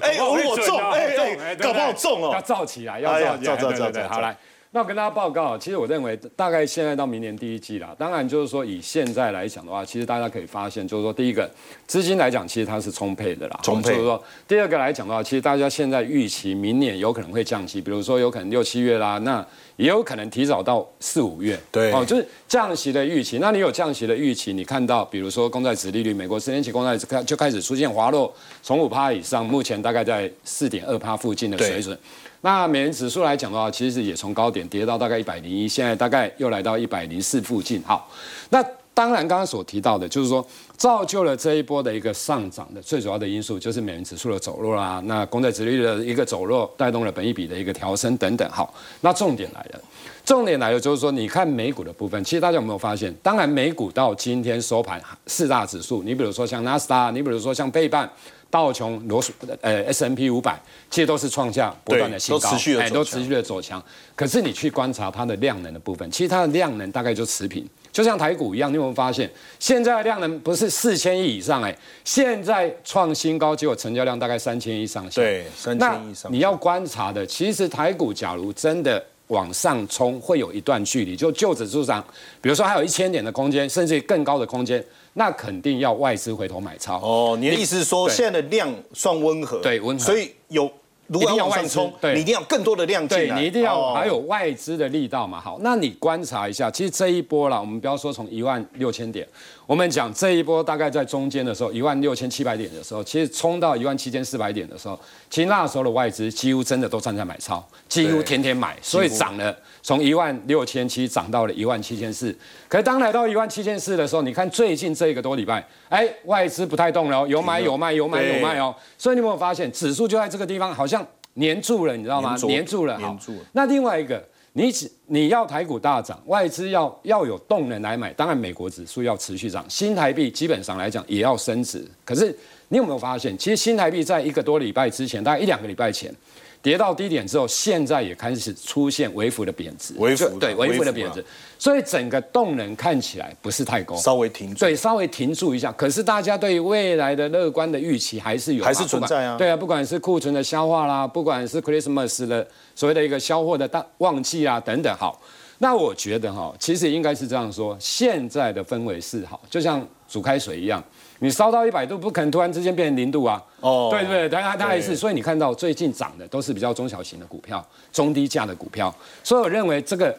[0.00, 2.30] 哎，我中，哎，搞不好中哦。
[2.32, 4.34] 要造起来，要造起来，造造造，好来。
[4.70, 7.96] 那我跟大家报告，其实我认为大概现在到明年第一季啦。
[7.98, 11.50] 当然就是说以现在来讲的话，其实大家可以发现，就是说第一个
[11.86, 13.58] 资金来讲，其实它是充沛的啦。
[13.62, 13.92] 充沛。
[13.92, 19.44] 就是说第二个来讲的话，其实大家现在预期明年有可能会降息，比如说有可能六七月啦，那
[19.76, 21.58] 也有可能提早到四五月。
[21.72, 21.90] 对。
[21.92, 23.38] 哦，就是降息的预期。
[23.38, 28.30] 那你有降息的预期，你看到比如说公债殖利率，美国十年期公债开就开始出现滑落，
[28.62, 31.98] 从五趴以上，目前大概在四点二趴附近的水准。
[32.42, 37.82] 那美元指数来讲的话，其实也从高点跌到大概一百零一，现在大概又来到一百零四附近。
[37.84, 38.08] 好，
[38.50, 40.44] 那当然刚刚所提到的，就是说
[40.76, 45.00] 造就了这一波的一个上涨的最主要的因素，就是美元指数的走弱啦。
[45.06, 48.48] 那公债殖率的一个走弱，带动了本益比的一个调升等等。
[48.50, 49.80] 好，那重点来了，
[50.24, 53.12] 重点来了，就是说你看美股的部分，其实大家有没有发现？
[53.22, 58.08] 当然美股到今天收盘四大指数，你比如说像纳斯达，你比如说像贝半。
[58.50, 60.58] 道琼、罗素、呃 S M P 五百，
[60.90, 62.48] 其实都是创下不断的新高，
[62.80, 63.82] 哎，都持续的走强。
[64.16, 68.70] 可是你去观察它的量能的部分，其实它的量能大概就持平，就像台股一样。
[68.70, 71.62] 你有没有发现，现在的量能不是四千亿以上？
[71.62, 75.20] 哎，现在创新高，结果成交量大概三千亿上下。
[75.20, 76.32] 对，三千亿上。
[76.32, 82.02] 你要观察的，其实台股假如真的往上冲，会有一段距离，就就指数上，
[82.40, 84.82] 比如说还有一千点的空间，甚至更高的空间。
[85.18, 87.36] 那肯定要外资回头买超哦。
[87.38, 90.70] 你的意思是说，现在的量算温和，对温和，所以有
[91.08, 95.40] 如果要往上冲，你一定要更多的量进来，对你一定要还有外资的力道嘛。
[95.40, 99.26] 好，那你观察一下，其实这一波啦，我们不要说从一万六千点。
[99.68, 112.34] 我们讲这一波大概在中间的时候，一万六千七百点的时候，其实冲到一万七千四百点的时候，其实那时候的外资几乎真的都站在买超，几乎天天买，所以涨了，从一万六千七涨到了一万七千四。
[112.66, 118.74] 可是当来到一万七千四的时候，你看最近这一个多礼拜，哎，外资不太动了，有买有卖，有买有卖哦。
[118.96, 121.06] 所以你有没有发现，指数就在这个地方，好像
[121.38, 122.34] 粘住了，你知道吗？
[122.38, 123.40] 粘住了，黏住了。
[123.52, 124.26] 那另外一个。
[124.58, 131.88] 你只你要台股大涨，外资要要有动能来买，当然美国指数要持续涨，新台币基本上来讲也要升值。
[132.04, 136.12] 可是你有没有发现，其实新台币在一个多礼拜之前，大概一两个礼拜前。
[136.60, 141.24] 跌到低点之后，现在也开始出现微幅的贬值，微幅对微幅的贬值，
[141.58, 145.70] 所以整个动能看起来不是太高，稍微停住，对，稍微停住一下。
[145.72, 149.36] 可是大家对未来的乐观的预期还是有，还是存在啊。
[149.36, 154.94] 对啊，不管是库存的消化啦，不管是 Christmas 的所谓的一个销货的大旺季啊等等。
[154.96, 155.20] 好，
[155.58, 160.82] 那我觉得哈，其实应该是这样说，现在的氛围是好，就像煮开水一样。
[161.20, 163.42] 你烧到一百度，不可能突然之间变成零度啊！
[163.60, 170.16] 哦，对对，它它还是，所以你看到最近涨的都是比较中小型的股票，中低价的股票，所以我认为这个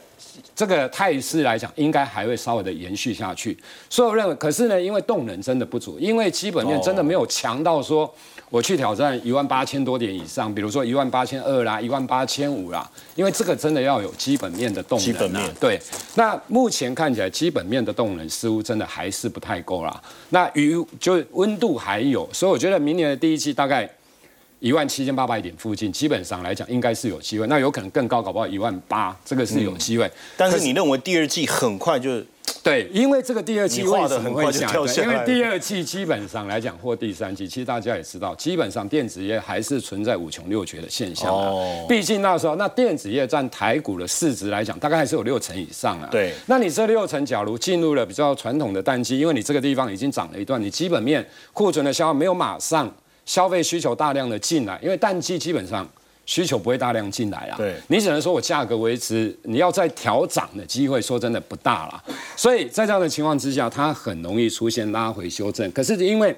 [0.56, 3.58] 这个态势来讲，应该还会稍微的延续下去。
[3.90, 8.14] 所以我认为，可是呢，因为动能真的不足，因为基本面真的没有强到说。
[8.50, 15.06] 我去挑战一万八千多点以上，比如说一万八千二啦，一万八千五啦，因为这个真的要有基本面的动能。
[15.06, 15.80] 基本面对，
[16.16, 20.02] 那目前看起来基本面的动能似乎真的还是不太够啦。
[20.30, 23.88] 那雨就温度还有，所以我觉得明年的第一季大概
[24.60, 27.46] 一万七千八百点附近，基本上来讲应该是有机会。
[27.46, 30.12] 那有可能更高，搞不好一万八，这个是有机会。
[30.36, 32.24] 但是你认为第二季很快就？
[32.70, 34.72] 对，因为这个第二季为什么会下？
[35.02, 41.86] 因为第二季基本上来讲，或第三季，其实大家也知道，基本上电子业还是存在五穷六绝的现象哦。
[41.90, 46.08] 毕竟那时候，那电子业占台股的市值来讲，大概还是有六成以上啊。
[46.12, 46.34] 对。
[46.46, 52.94] 那你这六成，假如进入了比较传统的淡季，因为你这个地方已经涨了一段，你基本面库存的消耗没有马上
[53.26, 55.88] 消费需求大量的进来，因为淡季基本上。
[56.30, 62.04] 需求不会大量进来啊，对，你只能说我价格维持，你要再调涨的机会，说真的不大了。
[62.36, 65.72] 所以在这样的情况之下，它很容易出现拉回修正。
[65.72, 66.36] 可是因为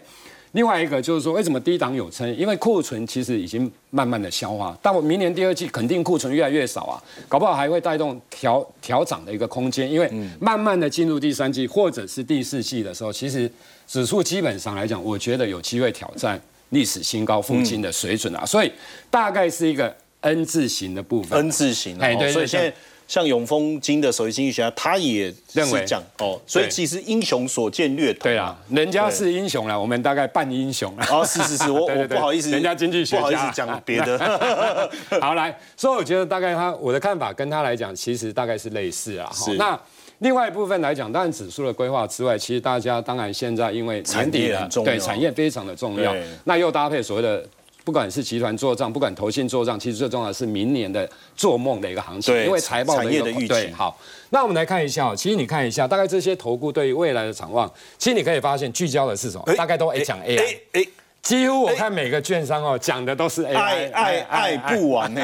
[0.54, 2.34] 另外一个就是说，为什么低档有撑？
[2.38, 9.92] 因为库存其实已经慢慢的消化，但我明年第二季肯定库存越来越少啊，搞不好还会带动调调涨的一个空间。
[9.92, 13.52] 因为慢慢的进入第三季或者是第四季的时候，其实
[13.86, 16.42] 指数基本上来讲，我觉得有机会挑战。
[16.72, 18.72] 历史新高附近的水准啊，所以
[19.10, 21.40] 大概是一个 N 字形的部分。
[21.40, 22.74] N 字形，哎，对，所以现在
[23.08, 28.24] 像永丰金的首席经济学家，他也认为讲哦，所以其实英雄所见略同。
[28.24, 31.06] 对啊，人家是英雄了，我们大概半英雄了。
[31.12, 34.90] 哦，是是是，我 我不好意思，人家经济学家不好意思讲 别的。
[35.20, 39.30] 好来，所以我觉得大概他我的看法跟他来讲，其实大概是类似啊。
[39.34, 39.78] 是那。
[40.22, 47.44] 另外一部分来讲，当然指数的规划之外，其实大家当然现在因为年底了，对产业非常的重要，那又搭配所谓的
[47.84, 53.72] 不管是集团做账，不管投信做账，其实最重要的是明年的做梦的一个行情，因为财报的一个预期。
[53.72, 59.54] 好，那我们来看一下，其实你看一下，大概这些投顾对于未来的展望，其实你可以发现聚焦的是什么？
[59.56, 60.88] 大概都讲 AI。
[61.22, 65.22] 几乎我看每个券商哦讲的都是 AI，爱爱爱不完呢，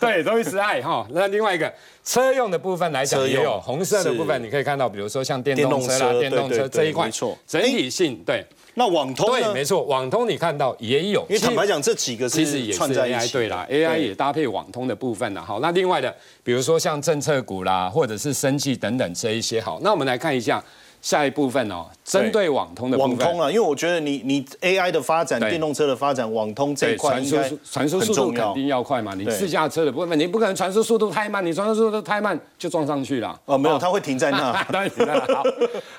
[0.00, 1.06] 对，都是爱哈。
[1.10, 1.72] 那另外一个
[2.04, 8.44] 车用的部分来讲，也有红色的部分，你可以看到，比如说像电动车啦、电动车这一块，没错，整体性对。
[8.74, 15.44] 那网通对，没错，网通你看到也有，因为坦白讲，这几个其实也是 AI 对啦，AI 也搭配网通的部分啦。
[15.46, 20.62] 好，那另外的，比如说像政策股啦，或者是生技等等这一些，好，那我们来看一下。
[21.02, 29.12] 下一部分哦，针对网通的网通啊，因为我觉得你你 AI 的发展、电动车的发展，网通这一块传输传输速度肯定要快嘛。
[29.14, 33.38] 你自驾车的部分，你不可能传输速度太慢，你传输速度太慢就撞上去了。
[33.44, 34.52] 哦，没有，它会停在那。
[34.72, 35.34] 当然停在那。
[35.34, 35.42] 好，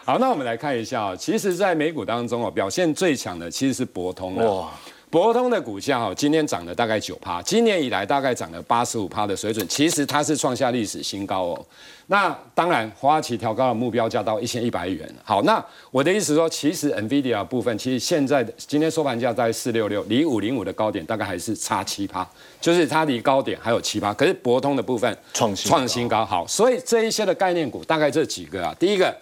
[0.06, 4.70] 好，那我们来看一下啊，其实，在美股当中哦，表现最强的其实是博通哇。
[5.14, 11.66] 博通的股价哦，今天涨了大概九趴，今年以来大概涨了八十五趴的水准，其实它是创下历史新高哦。
[12.08, 15.08] 那当然，花旗调高了目标价到一千一百元。
[15.24, 22.28] 好，那我的意思说，其实 NVIDIA 部分，其实现在的今天收盘价在四六六，离五零五的高点大概还是差七趴，
[22.60, 24.12] 就是它离高点还有七趴。
[24.16, 29.16] 可是博通的部分创新创新高，好，所以这一些的概念股大概这几个啊，第一个。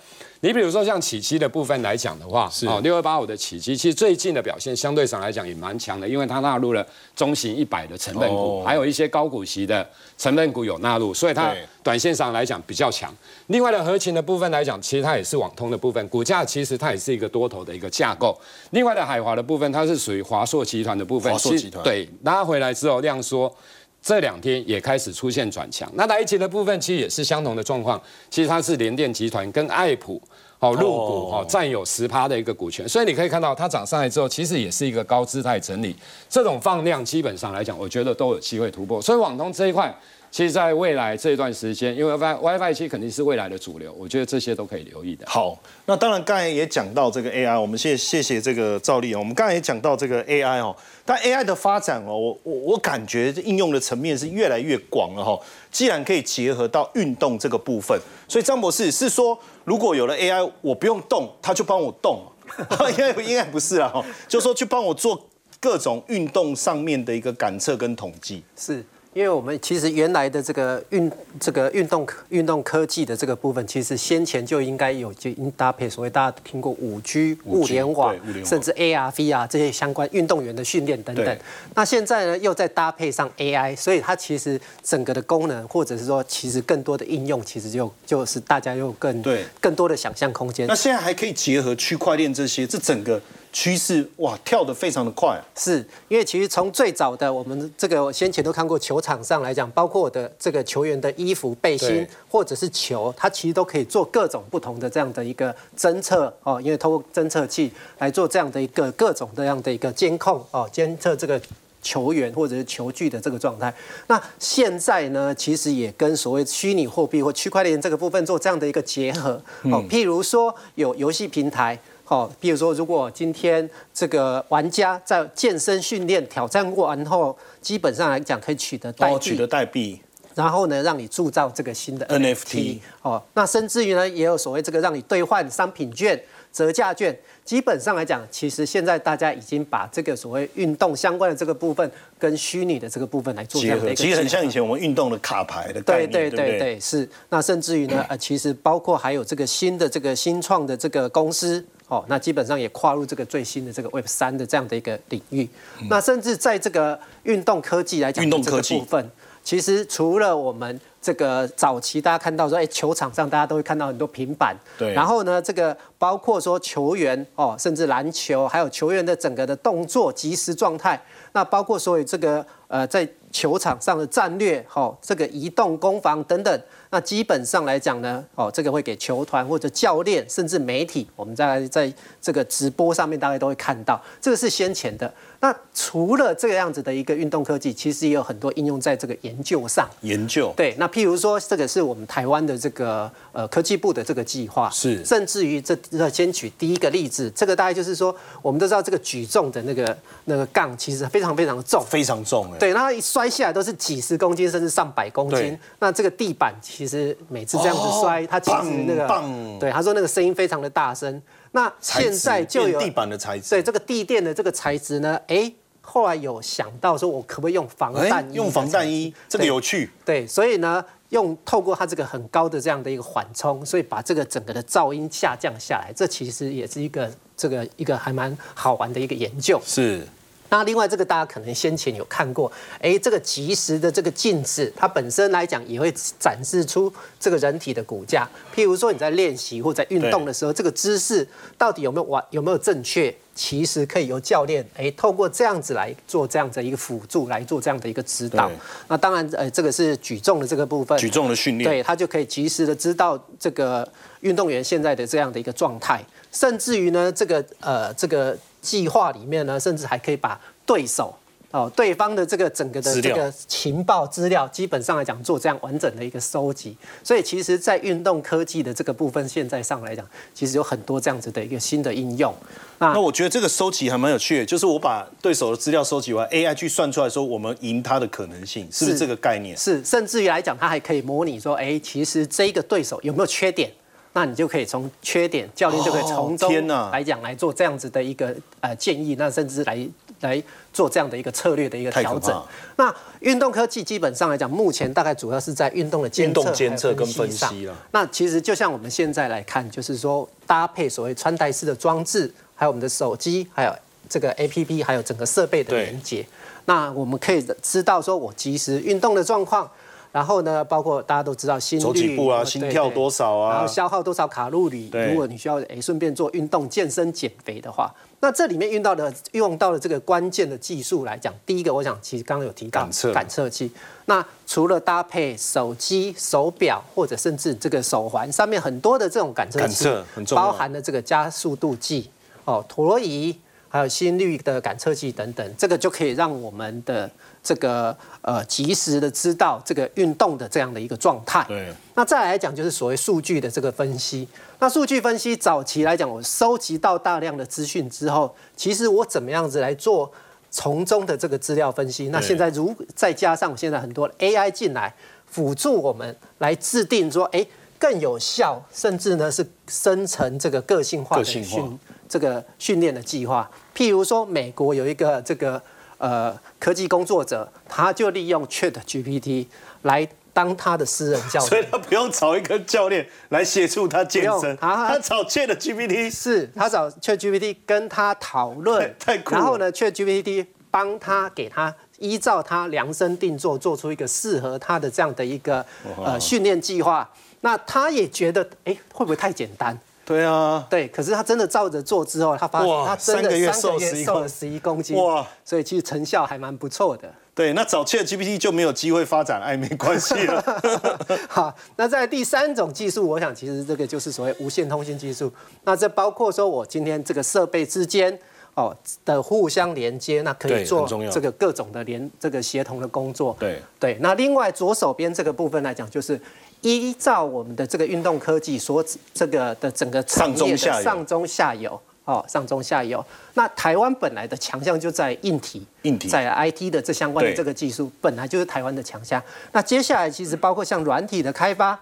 [0.43, 13.13] 你比如说像起基的部分来讲的话，是哦，六二八五的起基，其实最近的表现相对上来讲也蛮强的，因为它纳入了中型一百的成分股，还有一些高股息的成分股有纳入，所以它短线上来讲比较强。
[13.47, 18.35] 另外的合情的部分来讲，其实它也是网通的部分，股价其实它也是一个多头的一个架构。
[18.71, 23.53] 另外的海华的部分，它是属于华硕集团的部分，华硕集团对拉回来之后量缩。
[24.01, 30.19] 这两天也开始出现转强，那来吉的部分其实也是相同的状况，其实它是联电集团跟爱普
[30.59, 35.95] 哦入股哦占有十趴的一个股权，所以你可以看到它涨上来之后，其实也是一个高姿态整理，
[36.27, 39.95] 这种放量基本上来讲，我觉得都有机会突破，所以网通这一块。
[40.31, 45.25] 其实，在未来这一段时间，因为 WiFi WiFi 其实肯定是未来的主流，我觉得这些都可以留意的。
[45.27, 49.19] 好，那当然刚才也讲到这个 AI，我们谢谢谢这个赵丽哦。
[49.19, 55.37] 我们刚才也讲到这个 AI 哦，但 AI 的发展哦，我我我感觉应用的层面是越来越广了哈。
[55.69, 62.25] 既然可以结合到运动这个部分，所以张博士是说，如果有了 AI，我不用动，他就帮我动，
[62.89, 63.91] 应该应该不是啊，
[64.29, 65.27] 就说去帮我做
[65.59, 68.41] 各种运动上面的一个感测跟统计。
[68.55, 68.81] 是。
[69.13, 81.37] 因为我们其实原来的这个运这个运动运动科技的这个部分，其实先前就应该有就应搭配所谓大家听过五 G 物联网，甚至 AR、VR 这些相关运动员的训练等等。
[81.75, 90.65] 那现在呢，又再搭配上 AI，所以它其实整个的功能，或者是说其实更多的应用，其实就就是大家又更对更多的想象空间。
[90.67, 93.21] 那现在还可以结合区块链这些，这整个。
[93.53, 111.39] 趋势哇，跳得非常的快，是因为其实从最早的我们这个先前都看过球场上来讲，包括我的这个球员的衣服、背心或者是球，它其实都可以做各种不同的这样的一个侦测哦，因为通过侦测器来做这样的一个各种这样的一个监控哦，监测这个
[111.81, 113.73] 球员或者是球具的这个状态。
[114.07, 119.31] 那现在呢，其实也跟所谓虚拟货币或区块链这个部分做这样的一个结合
[119.63, 121.77] 哦，譬如说有游戏平台。
[122.11, 130.01] 哦，比如说，如果今天这个玩家在健身训练挑战过完后，基本上来讲可以取得代币，取得代币，
[130.35, 132.79] 然后呢，让你铸造这个新的 NFT。
[133.01, 136.21] 哦，那甚至于呢，也有所谓这个让你兑换商品券、
[136.53, 137.17] 折价券。
[137.43, 147.07] 基本上来讲，其实现在大家已经把这个所谓运动相关的这个部分跟虚拟的这个部分来做结合，其实很像以前我们运动的卡牌的概念，对对对对，是。
[147.29, 151.63] 那甚至于呢，呃，其实包括还有这个新的这个新创的这个公司。
[151.87, 155.45] 哦，那基本上也跨入这个最新的这个 Web 三的这样的一个领域。
[155.89, 159.11] 那甚至在这个运动科技来讲，运动科技部分，
[159.43, 164.55] 其实除了我们这个早期大家看到说，哎，球场上大家都会看到很多平板。
[164.77, 164.93] 对。
[164.93, 171.01] 然后呢，这个包括说球员哦，甚至篮球，还有球员的整个的动作即时状态。
[171.33, 176.61] 那包括所有这个呃，在球场上的战略，哦，这个移动攻防等等。
[176.91, 185.11] 那基本上来讲呢，哦，这个会给球团或者教练，甚至媒体，我们在在这个直播上面大概都会看到，这个是先前的。
[185.39, 189.89] 那除了这个样子的一个运动科技，其实也有很多应用在这个研究上。
[190.01, 195.75] 研究对，那譬如说，这个是我们台湾的这个呃科技部的这个计划，是，甚至于这
[196.09, 205.57] 先举第一个例子，这个大概就是说，我们都知道这个举重的那个那个杠其实非常非常的重，非常重，对，那一摔下来都是几十公斤甚至上百公斤。
[205.79, 206.53] 那这个地板。
[206.61, 211.21] 其实每次这样子摔，它其实那个，对他说那个声音非常的大声。
[211.51, 218.33] 那现在就有地板的材质，对这个地垫的这个材质呢，哎，后来有想到说，我可不可以用防弹衣？
[218.35, 219.89] 用防弹衣，这个有趣。
[220.05, 225.91] 对，所以呢，用透过它这个很高的这样的一个缓冲，所以把这个整个的噪音下降下来。
[225.93, 229.61] 这其实也是一个这个一个还蛮好玩的一个研究。
[229.65, 230.07] 是。
[230.51, 238.29] 那另外这个大家可能先前有看过，哎，这个即时的这个镜子，它本身来讲也会展示出这个人体的骨架。
[238.53, 241.25] 譬如说你在练习或在运动的时候，这个姿势
[241.57, 248.51] 到底有没有完有没有正确，其实可以由教练哎透过这样子来做这样的一个辅助来做这样的一个指导。
[248.89, 258.37] 那当然，呃，这个是举重的这个部分，举重的训练，对他就可以及时的知道这个运动员现在的这样的一个状态，甚至于呢，这个呃这个。
[258.61, 261.13] 计划里面呢，甚至还可以把对手
[261.51, 266.77] 哦，对方的这个整个的这个情报资料，基本上来讲做这样完整的一个收集。
[267.03, 272.33] 所以其实，在运动科技的这个部分，现在上来讲，其实有很多这样子的一个新的应用。
[272.79, 279.57] 那我觉得这个收集还蛮有趣的，就是我把对手的资料收集完，AI 去算出来说我们赢他的可能性，是不是这个概念？
[279.57, 283.69] 是，甚至于来讲，它还可以模拟说，哎，其实这个对手有没有缺点？
[284.13, 289.87] 那你就可以从缺点，教练就可以从中来讲来做这样子的一个呃建议，那甚至来
[290.19, 290.43] 来
[290.73, 292.43] 做这样的一个策略的一个调整。
[292.75, 297.73] 那运动科技基本上来讲，目前大概主要是在运动的监测、监测跟分析了。
[297.91, 303.73] 那其实就像我们现在来看，就是说搭配所谓穿戴式的装置，还有我们的手机，还有
[304.09, 306.27] 这个 A P P，还有整个设备的连接。
[306.65, 309.71] 那我们可以知道说我及时运动的状况。
[310.11, 314.89] 然后呢，包括大家都知道心率步啊，心跳多少啊，然后消耗多少卡路里。
[315.09, 323.71] 如果你需要诶顺便做运动、健身、减肥的话，那这里面用到的用到的这个关键的技术来讲，第一个我想其实刚刚有提到感测感测器。
[324.05, 329.87] 那除了搭配手机、手表或者甚至这个手环上面很多的这种感测器，
[330.35, 332.09] 包含了这个加速度计、
[332.43, 333.33] 哦陀螺仪，
[333.69, 337.09] 还有心率的感测器等等，这个就可以让我们的。
[337.43, 341.43] 这个呃，及时的知道这个运动的这样的一个状态。
[341.47, 341.73] 对。
[341.95, 344.27] 那再来讲，就是所谓数据的这个分析。
[344.59, 350.11] 那数据分析早期来讲，我收集到大量的资讯之后，其实我怎么样子来做
[350.51, 352.09] 从中的这个资料分析？
[352.09, 354.93] 那现在如再加上现在很多 AI 进来
[355.25, 357.43] 辅助我们来制定说，哎，
[357.79, 363.49] 更有效，甚至呢是生成这个个性化的训这个训练的计划。
[363.75, 365.59] 譬如说，美国有一个这个。
[366.01, 369.45] 呃，科技工作者他就利用 Chat GPT
[369.83, 385.63] 来当他的私人教练，所以他不用找一个教练来协助他健身，他找 Chat GPT，是他找 Chat GPT 跟他讨论， 太酷然后呢，Chat GPT 帮他给他依照他量身定做，做出一个适合他的这样的一个
[386.03, 387.07] 呃训练计划。
[387.41, 389.77] 那他也觉得，哎，会不会太简单？
[390.11, 395.25] 对啊，对，可是他真的照着做之后，他发现他真的三个月瘦了十一公斤，哇！
[395.45, 397.09] 所以其实成效还蛮不错的。
[397.33, 400.43] 对，那早期的 GPT 就没有机会发展暧昧关系了。
[401.29, 405.31] 好，那在第三种技术，我想其实这个就是所谓无线通信技术。
[405.63, 408.19] 那这包括说我今天这个设备之间
[408.55, 413.33] 哦的互相连接，那可以做这个各种的连这个协同的工作。
[413.39, 416.19] 对对，那另外左手边这个部分来讲，就是。
[416.61, 418.83] 依照我们的这个运动科技所
[419.13, 423.03] 这个的整个上中下游，上中下游哦，上中下游。
[423.33, 429.21] 那台湾本来的强项就在硬体，硬体在 IT 的这相关的这个技术，本来就是台湾的强项。
[429.51, 431.79] 那接下来其实包括像软体的开发、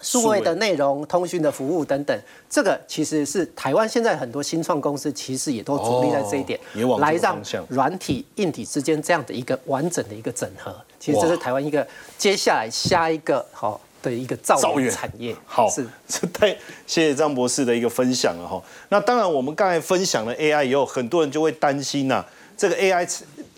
[0.00, 2.18] 数位的内容、通讯的服务等等，
[2.50, 6.58] 这个其实是台湾现在很多新创公司其实也都着力在这一点，
[6.98, 10.74] 来让软体、硬体之间这样的一个完整的一个整合。
[10.98, 11.86] 其实这是台湾一个
[12.18, 13.80] 接下来下一个好。
[14.02, 16.48] 的一个造园产业，好，是这太
[16.86, 18.60] 谢谢张博士的一个分享了哈。
[18.88, 22.24] 那当然，我们刚才分享了 AI 以后，很多人就会担心呐，
[22.56, 23.08] 这个 AI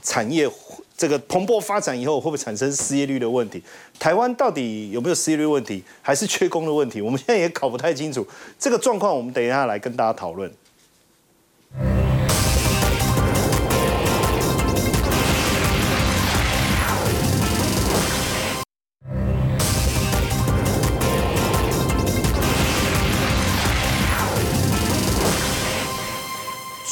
[0.02, 0.48] 产业
[0.96, 3.62] 这个蓬勃发展以后，会不会产生失业率的问题？
[3.98, 7.00] 台湾到底有没有失业率问题，还是缺工的问题？
[7.00, 8.26] 我们现在也搞不太清楚
[8.58, 9.16] 这个状况。
[9.16, 10.52] 我们等一下来跟大家讨论。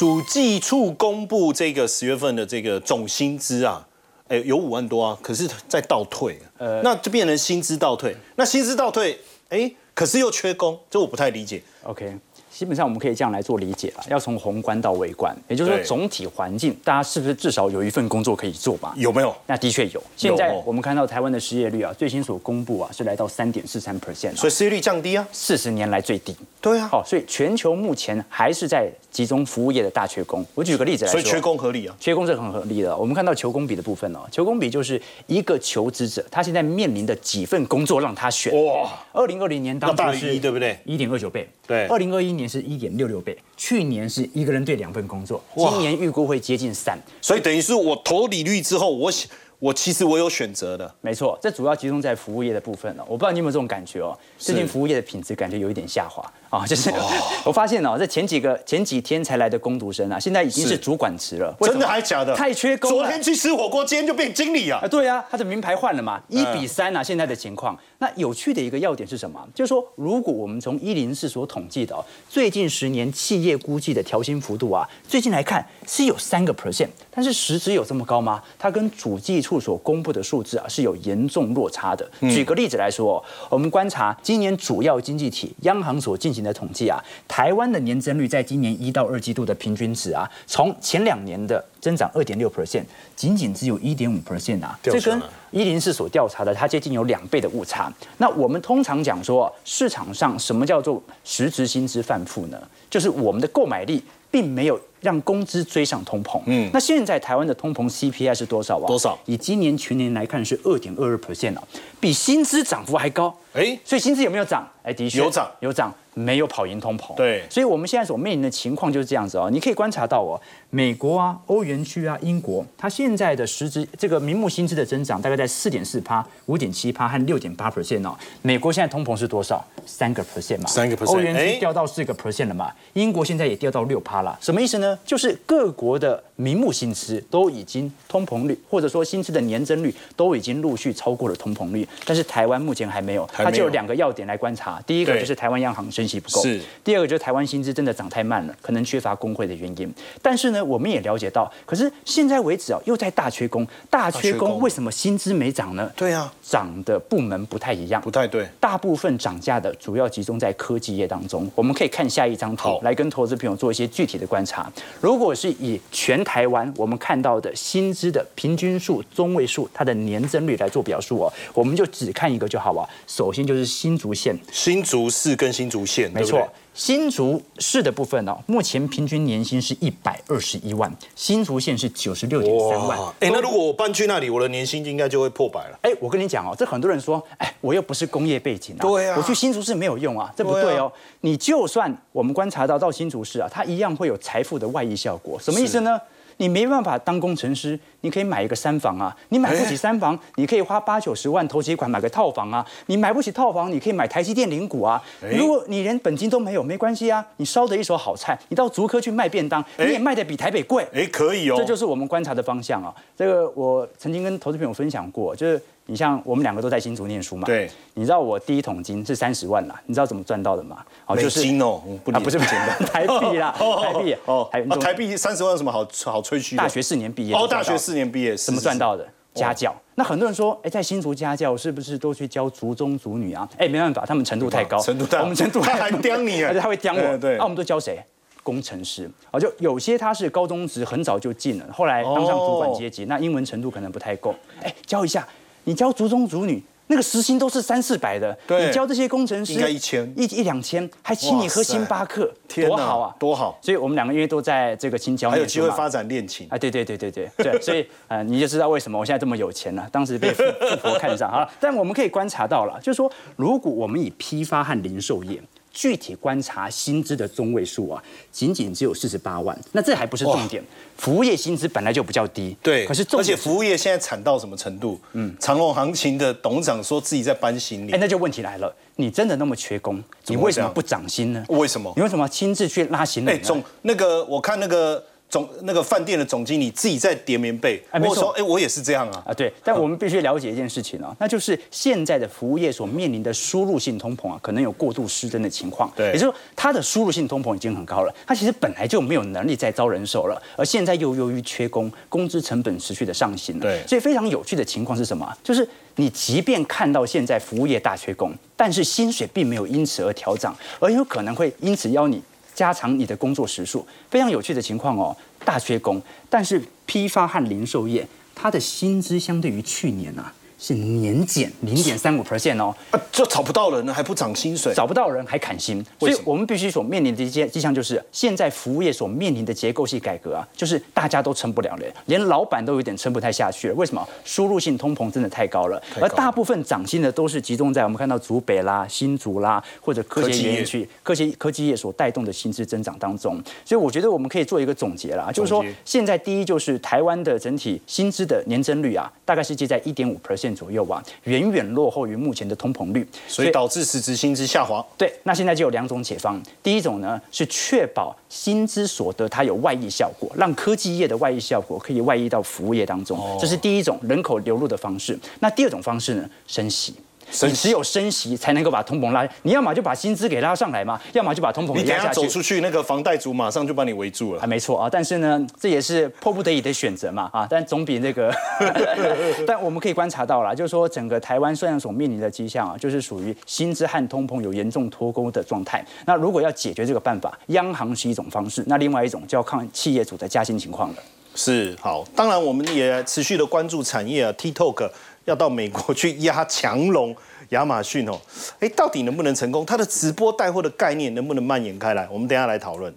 [0.03, 3.86] 主计处公布这个十月份的这个总薪资啊，
[4.26, 9.16] 哎，有五万多啊，可是在倒退，呃，那就变成薪资倒退，那薪资倒退，
[9.50, 11.62] 哎，可是又缺工，这我不太理解。
[11.84, 12.18] OK。
[12.62, 18.94] 基本上我们可以这样来做理解了，要从宏观到微观，也就是说总体环境，大家是不是至少有一份工作可以做吧？
[18.96, 19.34] 有没有？
[19.48, 20.00] 那的确有。
[20.16, 26.36] 现在我们看到台湾的失业率啊，最新所公布啊是来到三点四三 percent，所以失业率降低啊，四十年来最低。
[26.60, 26.86] 对啊。
[26.86, 30.46] 好，所以全球目前还是在集中服务业的大缺工。
[30.54, 32.96] 我举个例子来说，所以缺工合理啊，缺工是很合理的。
[32.96, 38.54] 我们看到求工比的部分哦，求工比就是一个求职者他现在面临的几份工作让他选。
[38.64, 40.78] 哇，二零二零年当初是，对不对？
[40.84, 41.48] 一点二九倍。
[41.64, 49.11] 对，二零二一年是一点六六倍，去年是一个人对两份工作，今年预估会接近三，所以等于是我投利率之后，我
[49.59, 53.05] 我其实我有选择的，没错，这主要集中在服务业的部分了。
[53.09, 56.22] 我不知道你有没有这种感觉哦，最近服务业的品质感觉有一点下滑
[56.53, 56.92] 啊，就是
[57.46, 62.34] 我发现哦，这前几个前几天才来的工读生啊，现在已经是主管职了，真的还假的？
[62.34, 64.78] 太缺工，昨天去吃火锅，今天就变经理啊？
[64.84, 67.74] 啊，对啊，他的名牌换了嘛，一比三啊，现在的情况。
[68.00, 69.40] 那有趣的一个要点是什么？
[69.55, 71.96] 就是说，如果我们从一零四所统计的
[72.28, 78.42] 最近十年企业估计的调薪幅度啊，最近来看是有三个 percent，但是实质有这么高吗？
[78.59, 82.07] 它跟主计处所公布的数字啊是有严重落差的。
[82.20, 92.84] 举个例子来说，我们观察今年主要经济体央行所进行警的统计啊，台湾的年增率在今年一到二季度的平均值啊，从前两年的增长二点六 percent，
[93.14, 95.22] 仅仅只有一点五 percent 啊，这跟
[95.53, 97.93] 一零四所调查的它接近有两倍的误差。
[98.18, 102.61] 那我们通常讲说，市场上什么叫做实质薪资泛富呢？
[102.90, 104.80] 就是我们的购买力并没有。
[105.03, 106.40] 让工资追上通膨。
[106.47, 108.86] 嗯，那现在台湾的通膨 CPI 是多少啊？
[108.86, 109.18] 多少？
[109.24, 111.62] 以今年全年来看是二点二二 percent 哦，
[111.99, 113.36] 比薪资涨幅还高。
[113.53, 114.64] 哎，所以薪资有没有涨？
[114.83, 117.14] 哎，的确有涨，有涨，没有跑赢通膨。
[117.14, 119.49] 对，所以我们现在所面临的情况就是这样子哦。
[119.51, 128.16] 你可以观察到哦，美国啊、欧元区啊、英国，它现在的实质这个名目薪资的增长大概在四点四趴、五点七趴和六点八 percent 哦。
[128.43, 129.64] 美国现在通膨是多少？
[129.87, 130.66] 三个 percent 嘛。
[130.66, 131.12] 三个 percent。
[131.12, 132.72] 欧元区掉到四个 percent 了嘛？
[132.95, 134.37] 英国现在也掉到六趴了。
[134.41, 134.99] 什么意思呢？
[135.05, 143.28] 就是各国的名目薪资都已经通膨率，或者说薪资的年增率都已经陆续超过了通膨率，但是台湾目前还没有。
[143.33, 149.92] 它就有两个要点来观察，第一个就是台湾央行升息不够，是；第二个就是台湾薪资真的涨太慢了，可能缺乏工会的原因。
[150.20, 155.90] 但是呢，我们也了解到，可是现在为止啊，又在大缺工，大缺工为什么薪资没涨呢？
[155.96, 158.48] 对啊，涨的部门不太一样，不太对。
[158.60, 161.50] 大部分涨价的主要集中在科技业当中。
[161.54, 164.70] 我们可以看下一张图，来跟投资朋友做一些具体的观察。
[165.00, 172.88] 如果是以全台湾我们看到的薪资的平均数、中位数，它的年增率来做表述哦，我们就只看一个就好了。
[173.06, 176.48] 首先就是新竹县，新竹市跟新竹县，没错。
[176.72, 182.96] 新竹市的部分哦，目前平均年薪是一百二十一万，新竹县是九十六点三万。
[183.18, 185.78] 哎，那如果我搬去那里，我的年薪应该就会破百了。
[185.82, 190.92] 哎，我跟你讲哦，这很多人说，哎，我又不是工业背景啊，对啊，我去新竹市没有用啊，这不对哦。
[191.22, 195.36] 你就算我们观察到到新竹市啊，它一样会有财富的外溢效果。
[195.40, 196.00] 什么意思呢？
[196.39, 199.16] 你没办法当工程师，你可以买一个三房啊。
[199.28, 202.66] 你买不起三房，你可以花八九十万投几款买个套房啊。
[202.87, 205.03] 你买不起套房，你可以买台积电领股啊。
[205.30, 207.24] 如果你连本金都没有，没关系啊。
[207.37, 210.87] 你烧的一手好菜，你到竹科去卖便当，你也卖的比台北贵。
[210.93, 211.55] 哎，可以哦。
[211.57, 212.95] 这就是我们观察的方向啊。
[213.16, 215.61] 这个我曾经跟投资朋友分享过，就是。
[215.93, 217.45] 你像我们两个都在新竹念书嘛？
[217.45, 217.70] 对。
[217.93, 220.82] 你知道我第一桶金是三十万啦，你知道怎么赚到的吗？
[221.05, 222.55] 哦，就是金哦，啊，不是不是
[222.90, 226.57] 台币啦，台 币哦，台台币三十万有什么好好吹嘘？
[226.57, 229.07] 大学四年毕业哦，大学四年毕业怎么赚到的？
[229.34, 229.74] 家教。
[229.97, 233.47] 那很多人说，哎，在新竹家教是不是都去教族中族女啊？
[233.59, 237.18] 哎，没办法，他们程度太高，程度太我们程度他还刁你，而且他会刁我。
[237.18, 237.36] 对。
[237.36, 238.03] 那我们都教谁？
[238.43, 239.09] 工程师。
[239.30, 244.34] 哦，就有些他是高中职很早就进了，后来当上主管阶级，那英文程度可能不太够。
[244.62, 245.26] 哎，教一下，
[245.64, 246.62] 你教族中族女。
[246.88, 252.30] 那个时薪都是三四百的，你教这些工程师应该一千一一两千，还请你喝星巴克，
[252.66, 253.58] 多好啊，多好！
[253.62, 256.58] 所以我们两个因为都在这个青椒，还有机会发展恋情啊！
[256.58, 259.88] 对对对对对对，所以 呃，你就知道为什么我现在这么有钱了。
[259.90, 260.42] 当时被富
[260.82, 265.40] 婆看上啊，但我们可以观察到了，就是说，如果我们以批发和零售业。
[265.72, 269.58] 具体观察薪资的中位数啊，仅仅只有四十八万。
[269.72, 270.62] 那这还不是重点，
[270.96, 272.56] 服务业薪资本来就比较低。
[272.62, 275.00] 对，可是而且服务业现在惨到什么程度？
[275.12, 277.92] 嗯，长隆行情的董事长说自己在搬行李。
[277.92, 281.44] 哎，那就问题来了，你真的那么缺工，你为什么不涨薪呢？
[281.48, 281.92] 为什么？
[281.96, 283.30] 你为什么亲自去拉行李？
[283.30, 285.02] 哎，总那个我看那个。
[285.33, 289.22] 总那个饭店的总经理自己在叠棉被，哎我说，哎，我也是这样啊。
[289.28, 295.91] 啊，对，但我们 必须了解一件事情啊，那就是现在的服务业所面临的输入性通膨啊，可能有过度失真的情况。
[295.97, 303.59] 对，也就是说，它的输入性通膨已经很高了，它其实本来就没有能力再招人手了，而现在又由于缺工，工资成本持续的上行。
[303.59, 305.26] 对，所以非常有趣的情况是什么？
[305.43, 305.66] 就是
[305.97, 312.22] 你即便看到现在服务业大缺工，但是薪水并没有因此而调涨，而有可能会因此邀你。
[312.55, 320.32] 加长你的工作时数，非常有趣的情况哦，大缺工，但是批发和零售业，它的薪资相对于去年呢。
[320.62, 322.72] 是年减零点三五 percent 哦，
[323.10, 333.74] 就找不到人了，还不涨薪水，找不到人还砍薪，所以我们必须所面临的一些迹象就是，现在服务业所面临的结构性改革啊，就是大家都撑不了了，连老板都有点撑不太下去了。
[333.74, 334.08] 为什么？
[334.24, 343.42] 输入性通膨真的太高了，而大部分涨薪的都是集中在我们看到竹北啦、新竹啦或者科技园区、科技科技业所带动的薪资增长当中。
[343.64, 350.51] 所以我觉得我们可以做一个总结啦，就是说现在第一就是台湾的整体薪资的年增率啊，大概是介在一点五 percent。
[350.55, 354.84] 左右吧，远远落后于目前的通膨率，所以导致实质薪资下滑。
[354.96, 356.40] 对，那现在就有两种解方。
[356.62, 365.18] 第一种呢是确保薪资所得它有外溢效果，让科技业的外溢效果可以外溢到服务业当中，这是第一种人口流入的方式。
[365.40, 366.94] 那第二种方式呢，升息。
[367.42, 372.14] 你只有升息才能够把通膨拉，你要么就把薪资给拉上来嘛，要么就把通膨给压下去。
[372.14, 374.42] 走出去，那个房贷族马上就把你围住了。
[374.42, 378.34] 啊，没错啊，但是呢，这也是迫不得已的选择嘛啊，但总比那个
[379.46, 385.84] 但我们可以观察到了，就是说整个台湾虽然所面临的迹象啊，就是属于薪资和通膨有严重脱钩的状态。
[386.06, 390.96] 那如果要解决这个办法，央行是一种方式，那另外一种就要看企业主的加薪情况了。
[391.34, 394.90] 是好，当然我们也持续的关注产业啊，TikTok
[395.24, 397.14] 要到美国去压强龙。
[397.48, 398.18] 亚马逊哦，
[398.60, 399.66] 哎，到底能不能成功？
[399.66, 402.08] 它的直播带货的概念能不能蔓延开来？
[402.10, 402.94] 我们等下来讨论。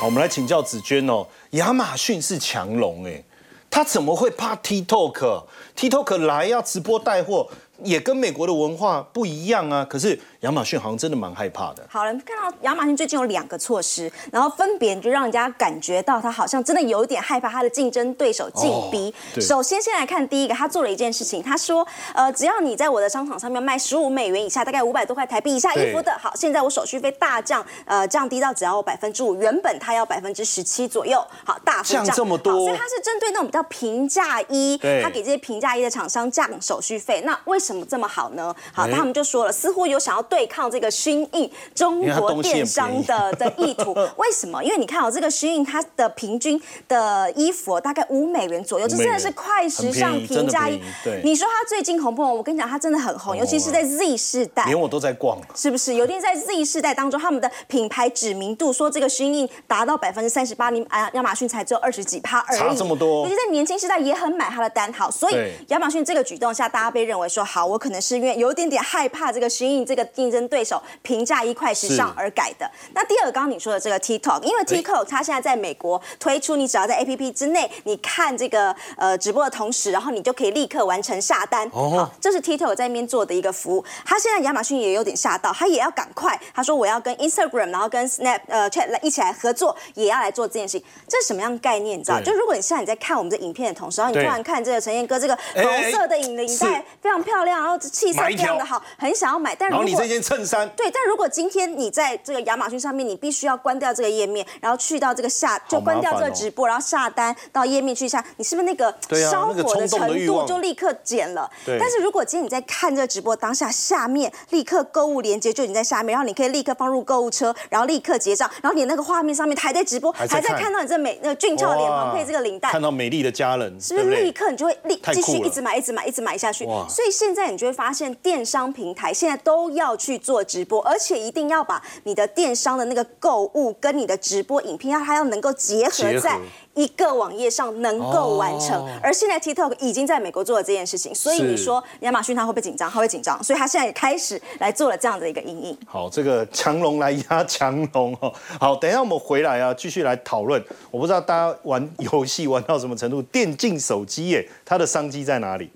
[0.00, 3.22] 好，我们来请教子娟哦，亚马逊是强龙哎，
[3.70, 7.48] 他怎么会怕 TikTok？TikTok 来要直播带货？
[7.84, 11.86] 也跟美国的文化不一样啊，可是亚马逊好像真的蛮害怕的。
[11.88, 19.14] 好了，看到亚马逊最近有两个措施，然后分别就让人家感觉到他好像真的有一点害怕他的竞争对手进逼。
[19.40, 37.22] 首先，先来看第一个，他做了一件事情，他说，呃，只要你在我的商场上面卖十五美元以下，大概五百多块台币以下衣服的，好，现在我手续费大降，呃，降低到只要百分之五，原本他要百分之十七左右，好，大幅降这么多，所以他是针对那种比较平价衣，他给这些平价衣的厂商降手续费。
[37.24, 38.54] 那为什么这么好呢？
[38.72, 43.94] 好，他们就说了，似乎有想要对抗这个勋印中国电商的的意图。
[44.16, 44.62] 为什么？
[44.62, 50.80] 因为你看哦，这个勋印它的平均的衣服大概五美元左右，这真的是快时尚平价衣。
[51.04, 52.36] 对，你说它最近红不红？
[52.36, 55.94] 我跟你讲，它真的很红，尤其是在 Z 世代，连我都在逛，是不是？
[55.94, 63.24] 有天在 Z 世代当中，他们的品牌知名度说这个勋印达到百分之三十八，你啊亚马逊才只有二十几趴而已，差这么多。
[63.24, 65.36] 尤其在年轻时代也很买它的单，好，所以
[65.68, 67.98] 亚马逊这个举动下，大家被认为说好，我可能。
[68.00, 72.70] 是因为有一点点害怕这个新印这个竞争对手平价一块时尚而改的。
[72.94, 81.68] 那第二个，刚刚你说的这个 TikTok，因为 TikTok 它现在在美国推出，你只要在 APP 之内，你看这个呃直播的同时，然后你就可以立刻完成下单。
[81.74, 83.84] 哦，这是 TikTok 在那边做的一个服务。
[84.06, 86.40] 他现在亚马逊也有点吓到，他也要赶快。
[86.54, 90.86] 他说我要跟 Instagram，然后跟 Snap 呃 Chat 来一起来合作，也要来做这件事情。
[91.08, 91.98] 这是什么样的概念？
[91.98, 92.20] 你知道？
[92.20, 97.78] 就如果你现在你在看我们的影片的同时，然后你突然看这个陈彦哥这个红色的领领带非常漂亮，然后。
[97.78, 99.54] 气色非常的好，很想要买。
[99.54, 108.92] 但如果你这件衬衫，对，但如果今天你在这个亚马逊上面，你必须要关掉这个页面，然后去到这个下，就关掉这个直播，然后下单到页面去下，你是不是那个
[109.30, 111.48] 烧火的程度就立刻减了？
[111.64, 126.64] 但是如果今天你在看这个直播当下，下面立刻购物链接就已经在下面，然后你可以立刻放入购物车，然后立刻结账，然后你那个画面上面还在直播，还在看到你这美那个俊俏脸庞配这个领带，看到美丽的家人，是不是立刻你就会立继续一直买，一直买，一直买下去？
[126.88, 128.68] 所以现在你就会发现电商。
[128.78, 136.38] 平台现在都要去做直播，而且一定要把你的电商的那个购物跟你的直播影片，它要能够结合在
[136.74, 138.86] 一个网页上能够完成。
[139.02, 142.90] 而现在 TikTok 已经在美国做了这件事情，所以你说亚马逊它会不会紧张？
[142.90, 145.78] 它会紧张，所以它现在也开始来做了这样的一个阴影。
[145.86, 148.32] 好，这个强龙来压强龙哦。
[148.60, 150.62] 好，等一下我们回来啊，继续来讨论。
[150.90, 155.70] 我不知道大家玩游戏玩到什么程度，电竞手机耶，它的商机在哪里？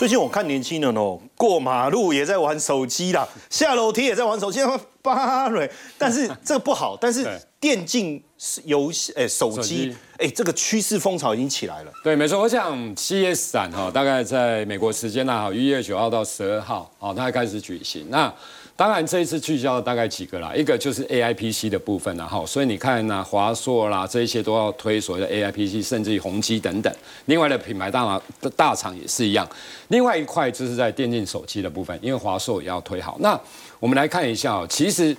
[0.00, 4.58] 最近我看年轻人哦，过马路也在玩手机啦，下楼梯也在玩手机，
[5.02, 5.70] 巴瑞。
[5.98, 8.18] 但是这个不好， 但是电竞
[8.64, 11.92] 游戏，哎，手机，哎，这个趋势风潮已经起来了。
[12.02, 12.40] 对，没错。
[12.40, 18.06] 我想 CS 展哈，大概在美国时间呢，一月九号到十二号，哦，它开始举行。
[18.08, 18.32] 那
[18.80, 26.90] 当然，这一次聚焦的大概几个啦，一个就是 A I P C 的部分啦，哈，所以你看呢，华硕啦，这一些都要推所谓的 A I P C，甚至于宏基等等。
[27.26, 28.22] 另外的品牌大厂
[28.56, 29.46] 大厂也是一样。
[29.88, 33.18] 另外一块就是在电竞手机的部分，因为华硕也要推好。
[33.20, 33.38] 那
[33.78, 35.14] 我们来看一下，其实。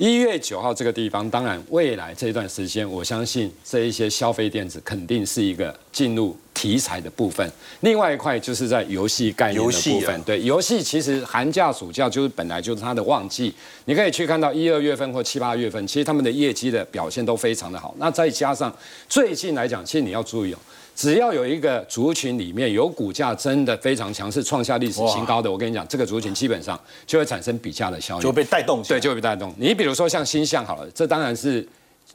[0.00, 7.46] 一月九号这个地方，当然未来这段时间，我相信这一些消费电子肯定是一个进入题材的部分。
[7.80, 17.94] 另外一块就是在游戏概念的部分，对游戏其实寒假暑假就是本来就是它的旺季，你可以去看到一二月份或七八月份，其实他们的业绩的表现都非常的好。
[17.98, 18.74] 那再加上
[19.06, 20.58] 最近来讲，其实你要注意哦。
[21.00, 28.82] 只要有一个族群里面有股价真的非常强势、创下历史新高的，我跟你讲，这个族群基本上就会产生比价的效应，就被带动。
[28.82, 29.50] 对，就会被带动。
[29.56, 31.66] 你比如说像星象好了，这当然是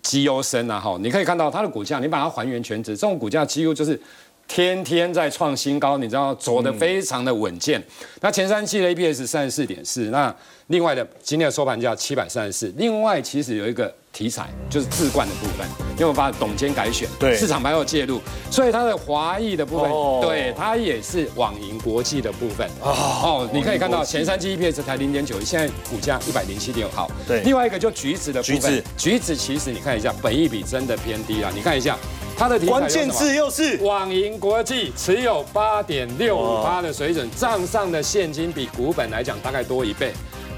[0.03, 3.99] 绩优生啊，哈，你可以看到它的股价，你把它还原全值，这种股价几乎就是
[4.47, 7.83] 天天在创新高，你知道走的非常的稳健。
[8.21, 10.31] 那前三期的 EPS 三十四点四，那
[10.67, 12.73] 另外的今天的收盘价七百三十四。
[12.75, 19.91] 另外其实有一个题材就是置冠的部分，因为我把董监改选，对市场还要介入，所以它的华裔的部分，
[20.21, 22.67] 对它也是网银国际的部分。
[22.81, 27.11] 哦，你可以看到前三季 EPS 才零点九，现在股价一百零七点好。
[27.27, 31.95] 对另外一个就橘子的部分橘子，橘子其实你看一下，本益比真的偏低了，你看一下
[32.35, 40.11] 它的关键字又是网银国际持有八点六五八的水准，账上的现金比股本来讲大概多一倍。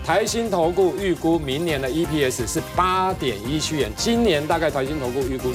[0.08, 5.46] 台新投顾预估明年的 EPS 是八点一七元，今年大概台新投顾预估